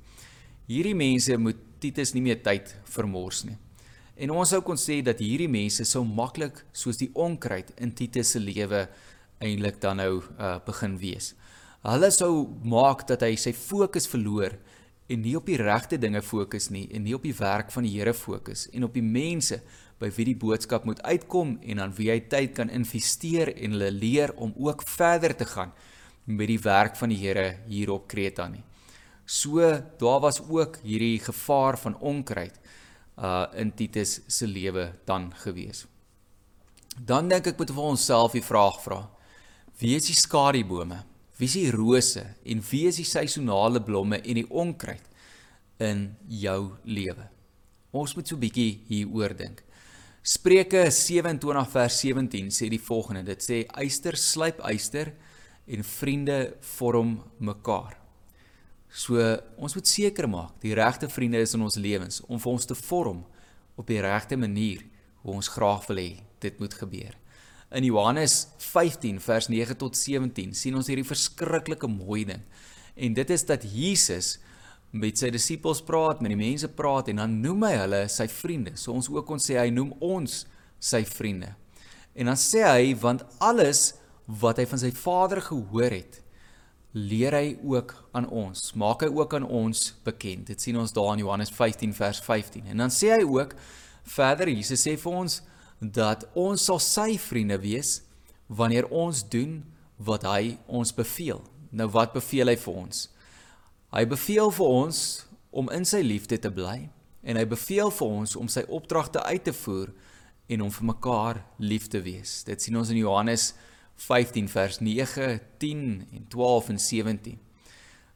Hierdie 0.66 0.96
mense 0.98 1.38
moet 1.38 1.62
Titus 1.80 2.16
nie 2.16 2.24
meer 2.26 2.42
tyd 2.42 2.72
vermors 2.90 3.44
nie. 3.46 3.58
En 4.16 4.32
ons 4.32 4.50
sou 4.50 4.62
kon 4.66 4.80
sê 4.80 5.02
dat 5.06 5.20
hierdie 5.22 5.52
mense 5.52 5.86
so 5.86 6.04
maklik 6.08 6.64
soos 6.74 6.98
die 6.98 7.12
onkruid 7.14 7.74
in 7.84 7.92
Titus 7.94 8.34
se 8.34 8.42
lewe 8.42 8.86
eintlik 9.44 9.82
dan 9.84 10.00
nou 10.00 10.22
uh, 10.22 10.56
begin 10.66 10.96
wees. 10.98 11.34
Hulle 11.86 12.10
sou 12.16 12.48
maak 12.66 13.04
dat 13.10 13.22
hy 13.22 13.36
sy 13.38 13.54
fokus 13.54 14.08
verloor 14.10 14.56
en 15.12 15.22
nie 15.22 15.36
op 15.38 15.46
die 15.46 15.60
regte 15.60 16.00
dinge 16.02 16.24
fokus 16.26 16.72
nie 16.74 16.88
en 16.96 17.04
nie 17.06 17.14
op 17.14 17.28
die 17.28 17.36
werk 17.38 17.70
van 17.76 17.86
die 17.86 17.94
Here 17.94 18.16
fokus 18.18 18.66
en 18.74 18.88
op 18.88 18.96
die 18.96 19.06
mense 19.06 19.60
by 20.00 20.10
wie 20.18 20.26
die 20.26 20.40
boodskap 20.40 20.86
moet 20.86 21.02
uitkom 21.04 21.58
en 21.64 21.80
aan 21.80 21.94
wie 21.96 22.10
hy 22.12 22.20
tyd 22.30 22.56
kan 22.58 22.70
investeer 22.70 23.54
en 23.56 23.78
hulle 23.78 23.92
leer 23.92 24.34
om 24.36 24.54
ook 24.58 24.84
verder 24.88 25.36
te 25.36 25.46
gaan 25.46 25.72
met 26.26 26.50
die 26.50 26.60
werk 26.60 26.98
van 26.98 27.10
die 27.14 27.20
Here 27.22 27.60
hier 27.68 27.92
op 27.94 28.08
Kreta 28.08 28.48
nie. 28.48 28.64
So 29.26 29.62
daar 29.98 30.20
was 30.22 30.42
ook 30.42 30.78
hierdie 30.84 31.20
gevaar 31.20 31.78
van 31.78 31.98
onkruid 31.98 32.60
uh 33.18 33.46
in 33.56 33.72
Titus 33.74 34.20
se 34.28 34.48
lewe 34.48 34.92
dan 35.06 35.34
gewees. 35.34 35.86
Dan 37.00 37.30
dink 37.30 37.48
ek 37.48 37.58
moet 37.58 37.72
vir 37.72 37.84
onsself 37.84 38.36
die 38.36 38.44
vraag 38.44 38.82
vra: 38.84 39.06
Wie 39.80 39.96
is 39.96 40.08
die 40.08 40.16
skadubome? 40.16 41.04
Wie 41.38 41.48
is 41.48 41.56
die 41.58 41.72
rose 41.72 42.24
en 42.44 42.62
wie 42.70 42.88
is 42.88 43.00
die 43.00 43.08
seisonale 43.08 43.82
blomme 43.84 44.22
en 44.22 44.40
die 44.40 44.50
onkruid 44.50 45.04
in 45.80 46.16
jou 46.28 46.76
lewe? 46.84 47.30
Ons 47.92 48.16
moet 48.16 48.28
so 48.28 48.36
'n 48.36 48.40
bietjie 48.40 48.82
hieroor 48.88 49.36
dink. 49.36 49.64
Spreuke 50.26 50.88
27 50.90 51.68
vers 51.70 52.00
17 52.02 52.48
sê 52.50 52.66
die 52.74 52.82
volgende. 52.82 53.22
Dit 53.28 53.44
sê 53.46 53.60
eyster 53.78 54.16
slyp 54.18 54.64
eyster 54.66 55.12
en 55.70 55.86
vriende 55.86 56.56
vorm 56.66 57.20
mekaar. 57.38 57.94
So 58.90 59.22
ons 59.62 59.76
moet 59.78 59.92
seker 59.92 60.26
maak 60.32 60.56
die 60.64 60.74
regte 60.74 61.12
vriende 61.14 61.44
is 61.46 61.54
in 61.54 61.62
ons 61.68 61.78
lewens 61.78 62.24
om 62.26 62.42
vir 62.42 62.52
ons 62.56 62.66
te 62.66 62.78
vorm 62.80 63.22
op 63.78 63.86
die 63.86 64.02
regte 64.02 64.40
manier 64.40 64.82
hoe 65.22 65.36
ons 65.36 65.52
graag 65.54 65.86
wil 65.92 66.02
hê 66.02 66.10
dit 66.42 66.58
moet 66.58 66.74
gebeur. 66.74 67.14
In 67.78 67.86
Johannes 67.86 68.48
15 68.66 69.22
vers 69.22 69.52
9 69.54 69.78
tot 69.78 69.94
17 70.00 70.58
sien 70.58 70.80
ons 70.80 70.90
hierdie 70.90 71.06
verskriklike 71.06 71.92
mooi 71.92 72.24
ding. 72.32 72.42
En 72.98 73.14
dit 73.14 73.30
is 73.30 73.46
dat 73.46 73.62
Jesus 73.62 74.40
met 74.96 75.20
sy 75.20 75.30
disippels 75.34 75.82
praat, 75.84 76.22
met 76.24 76.32
die 76.32 76.40
mense 76.40 76.70
praat 76.72 77.10
en 77.12 77.20
dan 77.20 77.40
noem 77.44 77.68
hy 77.68 77.74
hulle 77.82 78.02
sy 78.12 78.28
vriende. 78.32 78.76
So 78.80 78.96
ons 78.96 79.10
ook 79.12 79.28
kon 79.28 79.42
sê 79.44 79.58
hy 79.60 79.68
noem 79.74 79.92
ons 80.04 80.44
sy 80.80 81.04
vriende. 81.08 81.52
En 82.16 82.32
dan 82.32 82.40
sê 82.40 82.64
hy 82.64 82.94
want 83.02 83.26
alles 83.44 83.90
wat 84.26 84.62
hy 84.62 84.66
van 84.70 84.82
sy 84.82 84.92
Vader 84.96 85.42
gehoor 85.44 85.92
het, 85.92 86.22
leer 86.96 87.36
hy 87.36 87.48
ook 87.60 87.92
aan 88.16 88.30
ons. 88.32 88.70
Maak 88.80 89.04
hy 89.04 89.10
ook 89.12 89.36
aan 89.36 89.44
ons 89.44 89.90
bekend. 90.06 90.48
Dit 90.48 90.64
sien 90.64 90.78
ons 90.80 90.96
daar 90.96 91.12
in 91.18 91.26
Johannes 91.26 91.52
15 91.52 91.92
vers 91.98 92.22
15. 92.24 92.70
En 92.72 92.86
dan 92.86 92.94
sê 92.94 93.12
hy 93.18 93.26
ook 93.28 93.52
verder 94.16 94.48
Jesus 94.54 94.86
sê 94.86 94.96
vir 95.02 95.20
ons 95.26 95.42
dat 95.80 96.24
ons 96.40 96.62
sal 96.70 96.80
sy 96.80 97.18
vriende 97.20 97.58
wees 97.60 97.98
wanneer 98.48 98.88
ons 98.94 99.26
doen 99.28 99.60
wat 100.08 100.24
hy 100.24 100.56
ons 100.72 100.96
beveel. 100.96 101.44
Nou 101.76 101.90
wat 101.92 102.16
beveel 102.16 102.54
hy 102.54 102.56
vir 102.64 102.80
ons? 102.86 103.04
Hy 103.96 104.04
beveel 104.12 104.50
vir 104.52 104.68
ons 104.68 104.98
om 105.56 105.70
in 105.72 105.86
sy 105.88 106.02
liefde 106.04 106.36
te 106.44 106.50
bly 106.52 106.90
en 107.24 107.38
hy 107.40 107.46
beveel 107.48 107.94
vir 107.96 108.16
ons 108.20 108.34
om 108.36 108.50
sy 108.52 108.66
opdragte 108.68 109.22
uit 109.24 109.46
te 109.48 109.54
voer 109.56 109.94
en 110.52 110.66
om 110.66 110.72
vir 110.76 110.88
mekaar 110.90 111.38
lief 111.64 111.86
te 111.88 112.02
wees. 112.04 112.42
Dit 112.44 112.60
sien 112.60 112.76
ons 112.76 112.92
in 112.92 113.00
Johannes 113.00 113.54
15 114.04 114.50
vers 114.52 114.82
9, 114.84 115.30
10 115.64 115.86
en 116.12 116.26
12 116.34 116.68
en 116.74 116.82
17. 116.84 117.38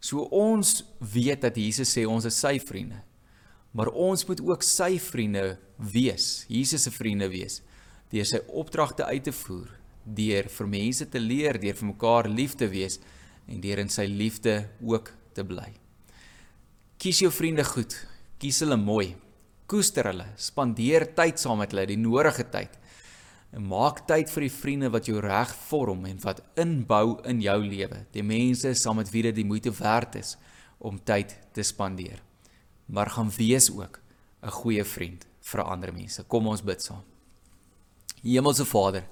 So 0.04 0.26
ons 0.36 0.82
weet 1.00 1.46
dat 1.48 1.56
Jesus 1.56 1.94
sê 1.96 2.04
ons 2.04 2.28
is 2.28 2.42
sy 2.44 2.58
vriende. 2.60 3.00
Maar 3.72 3.94
ons 3.96 4.26
moet 4.28 4.44
ook 4.50 4.66
sy 4.68 4.98
vriende 5.00 5.54
wees, 5.80 6.44
Jesus 6.52 6.84
se 6.90 6.92
vriende 6.92 7.30
wees, 7.32 7.62
deur 8.12 8.28
sy 8.28 8.42
opdragte 8.52 9.08
uit 9.08 9.24
te 9.24 9.36
voer, 9.46 9.72
deur 10.04 10.52
vir 10.52 10.72
mense 10.76 11.08
te 11.08 11.24
leer, 11.24 11.62
deur 11.62 11.80
vir 11.80 11.90
mekaar 11.94 12.28
lief 12.28 12.58
te 12.60 12.68
wees 12.68 13.00
en 13.48 13.64
deur 13.64 13.80
in 13.86 13.94
sy 13.94 14.10
liefde 14.12 14.66
ook 14.84 15.14
te 15.40 15.48
bly. 15.48 15.72
Kies 17.00 17.24
jou 17.24 17.32
vriende 17.32 17.64
goed, 17.68 17.96
kies 18.42 18.60
hulle 18.66 18.78
mooi, 18.80 19.14
koester 19.70 20.12
hulle, 20.12 20.28
spandeer 20.36 21.08
tyd 21.16 21.40
saam 21.40 21.62
met 21.64 21.74
hulle, 21.74 21.88
die 21.90 22.00
nodige 22.00 22.46
tyd. 22.52 22.76
En 23.56 23.66
maak 23.66 24.04
tyd 24.06 24.30
vir 24.30 24.46
die 24.46 24.54
vriende 24.54 24.94
wat 24.94 25.10
jou 25.10 25.18
reg 25.24 25.56
vorm 25.66 26.06
en 26.06 26.20
wat 26.22 26.44
inbou 26.60 27.18
in 27.26 27.42
jou 27.42 27.60
lewe. 27.66 28.04
Die 28.14 28.24
mense 28.24 28.76
saam 28.78 29.00
met 29.02 29.10
wie 29.16 29.26
dit 29.32 29.40
die 29.42 29.48
moeite 29.48 29.74
werd 29.80 30.20
is 30.22 30.36
om 30.78 31.00
tyd 31.02 31.34
te 31.56 31.66
spandeer 31.66 32.20
maar 32.90 33.10
gaan 33.10 33.32
wees 33.38 33.72
ook 33.72 34.00
'n 34.42 34.50
goeie 34.50 34.84
vriend 34.84 35.26
vir 35.40 35.64
ander 35.64 35.94
mense. 35.94 36.24
Kom 36.24 36.48
ons 36.48 36.64
bid 36.64 36.82
saam. 36.82 37.04
Hemelse 38.22 38.66
Vader, 38.66 39.08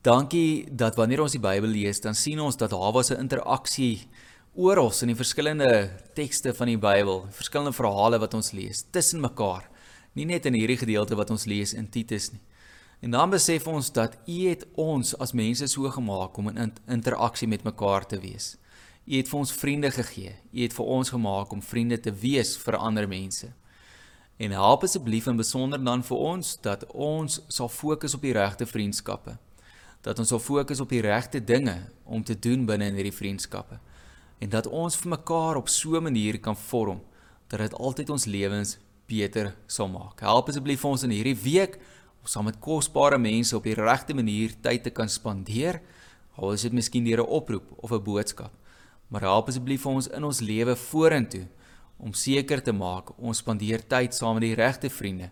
dankie 0.00 0.74
dat 0.74 0.96
wanneer 0.96 1.20
ons 1.20 1.32
die 1.32 1.40
Bybel 1.40 1.68
lees, 1.68 2.00
dan 2.00 2.14
sien 2.14 2.40
ons 2.40 2.56
dat 2.56 2.70
daar 2.70 2.92
was 2.92 3.10
'n 3.10 3.18
interaksie 3.18 4.08
oral 4.54 4.92
in 5.02 5.10
die 5.10 5.18
verskillende 5.18 5.90
tekste 6.14 6.52
van 6.54 6.70
die 6.70 6.78
Bybel, 6.78 7.24
verskillende 7.34 7.74
verhale 7.74 8.20
wat 8.22 8.34
ons 8.38 8.52
lees 8.54 8.84
tussen 8.94 9.20
mekaar. 9.20 9.66
Nie 10.14 10.26
net 10.30 10.46
in 10.46 10.54
hierdie 10.54 10.78
gedeelte 10.78 11.16
wat 11.18 11.30
ons 11.34 11.46
lees 11.50 11.72
in 11.74 11.88
Titus 11.90 12.30
nie. 12.32 12.42
En 13.02 13.10
dan 13.10 13.30
besef 13.30 13.66
ons 13.66 13.90
dat 13.92 14.14
U 14.30 14.36
het 14.46 14.62
ons 14.78 15.10
as 15.18 15.34
mense 15.34 15.66
so 15.68 15.90
gemaak 15.90 16.38
om 16.38 16.52
in 16.52 16.72
interaksie 16.86 17.48
met 17.50 17.64
mekaar 17.66 18.06
te 18.06 18.20
wees. 18.22 18.54
U 19.04 19.16
het 19.18 19.28
vir 19.28 19.38
ons 19.38 19.52
vriende 19.52 19.90
gegee. 19.90 20.36
U 20.52 20.60
het 20.62 20.72
vir 20.72 20.86
ons 20.86 21.10
gemaak 21.10 21.52
om 21.52 21.62
vriende 21.62 21.98
te 22.00 22.12
wees 22.14 22.54
vir 22.56 22.78
ander 22.78 23.08
mense. 23.10 23.50
En 24.38 24.54
help 24.54 24.86
asseblief 24.86 25.26
en 25.26 25.36
besonder 25.36 25.82
dan 25.82 26.02
vir 26.06 26.22
ons 26.30 26.54
dat 26.62 26.86
ons 26.94 27.40
sal 27.48 27.68
fokus 27.68 28.14
op 28.14 28.22
die 28.22 28.32
regte 28.32 28.66
vriendskappe. 28.66 29.34
Dat 30.00 30.18
ons 30.18 30.30
sal 30.30 30.40
fokus 30.40 30.80
op 30.80 30.94
die 30.94 31.02
regte 31.02 31.42
dinge 31.44 31.76
om 32.04 32.22
te 32.22 32.38
doen 32.38 32.64
binne 32.66 32.86
in 32.88 33.02
hierdie 33.02 33.18
vriendskappe. 33.18 33.82
En 34.38 34.48
dat 34.48 34.66
ons 34.66 34.96
vir 34.96 35.08
mekaar 35.08 35.56
op 35.56 35.68
so 35.68 35.96
'n 35.96 36.02
manier 36.02 36.40
kan 36.40 36.56
vorm 36.56 37.00
dat 37.48 37.60
dit 37.60 37.74
altyd 37.74 38.10
ons 38.10 38.24
lewens 38.24 38.78
beter 39.06 39.54
sal 39.66 39.88
maak. 39.88 40.20
Help 40.20 40.48
asseblief 40.48 40.80
vir 40.80 40.90
ons 40.90 41.02
in 41.02 41.10
hierdie 41.10 41.36
week 41.36 41.78
om 42.20 42.26
saam 42.26 42.44
met 42.44 42.60
kosbare 42.60 43.18
mense 43.18 43.56
op 43.56 43.62
die 43.62 43.74
regte 43.74 44.14
manier 44.14 44.54
tyd 44.60 44.82
te 44.82 44.90
kan 44.90 45.08
spandeer. 45.08 45.80
Al 46.36 46.52
is 46.52 46.62
dit 46.62 46.72
miskien 46.72 47.04
deur 47.04 47.20
'n 47.20 47.28
oproep 47.28 47.72
of 47.76 47.92
'n 47.92 48.02
boodskap. 48.02 48.52
Maar 49.08 49.20
help 49.20 49.48
asseblief 49.48 49.82
vir 49.82 49.92
ons 49.92 50.08
in 50.08 50.24
ons 50.24 50.40
lewe 50.40 50.76
vorentoe 50.76 51.46
om 51.96 52.12
seker 52.12 52.62
te 52.62 52.72
maak 52.72 53.12
ons 53.18 53.38
spandeer 53.38 53.86
tyd 53.86 54.14
saam 54.14 54.34
met 54.34 54.42
die 54.42 54.54
regte 54.54 54.90
vriende 54.90 55.30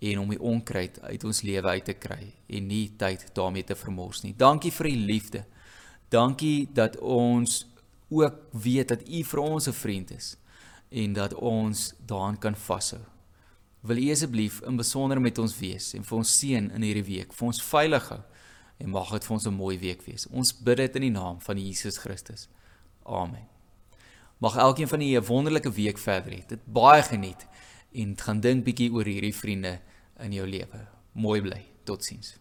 en 0.00 0.18
om 0.18 0.28
die 0.28 0.40
onkruid 0.40 1.00
uit 1.00 1.24
ons 1.24 1.42
lewe 1.42 1.68
uit 1.68 1.84
te 1.84 1.92
kry 1.92 2.32
en 2.48 2.66
nie 2.66 2.88
tyd 2.96 3.26
daarmee 3.34 3.64
te 3.64 3.74
vermors 3.74 4.22
nie. 4.22 4.34
Dankie 4.36 4.72
vir 4.72 4.86
u 4.86 4.94
liefde. 4.96 5.44
Dankie 6.08 6.68
dat 6.72 6.96
ons 6.98 7.66
ook 8.10 8.34
weet 8.50 8.88
dat 8.88 9.08
u 9.08 9.24
vir 9.24 9.40
ons 9.40 9.68
'n 9.68 9.72
vriend 9.72 10.10
is 10.10 10.36
en 10.88 11.12
dat 11.12 11.34
ons 11.34 11.94
daaraan 12.06 12.38
kan 12.38 12.56
vashou. 12.56 13.00
Wil 13.80 13.96
u 13.96 14.10
asseblief 14.10 14.60
in 14.60 14.76
besonder 14.76 15.20
met 15.20 15.38
ons 15.38 15.58
wees 15.58 15.94
en 15.94 16.04
vir 16.04 16.18
ons 16.18 16.38
seën 16.38 16.70
in 16.70 16.82
hierdie 16.82 17.04
week, 17.04 17.32
vir 17.32 17.46
ons 17.46 17.62
veilig 17.62 18.08
hou 18.08 18.20
en 18.78 18.90
mag 18.90 19.10
dit 19.10 19.24
vir 19.24 19.34
ons 19.34 19.46
'n 19.46 19.54
mooi 19.54 19.78
week 19.78 20.02
wees. 20.02 20.26
Ons 20.26 20.52
bid 20.52 20.76
dit 20.76 20.94
in 20.96 21.02
die 21.02 21.10
naam 21.10 21.40
van 21.40 21.58
Jesus 21.58 21.98
Christus. 21.98 22.48
Amen. 23.04 23.48
Mag 24.38 24.56
elkeen 24.56 24.88
van 24.88 25.00
julle 25.00 25.20
'n 25.20 25.26
wonderlike 25.26 25.72
week 25.72 25.98
verder 25.98 26.32
hê. 26.32 26.46
Dit 26.46 26.60
baie 26.64 27.02
geniet 27.02 27.46
en 27.92 28.16
gaan 28.18 28.40
dink 28.40 28.64
bietjie 28.64 28.92
oor 28.92 29.04
hierdie 29.04 29.34
vriende 29.34 29.80
in 30.18 30.32
jou 30.32 30.46
lewe. 30.46 30.86
Mooi 31.12 31.40
bly. 31.40 31.64
Totsiens. 31.84 32.38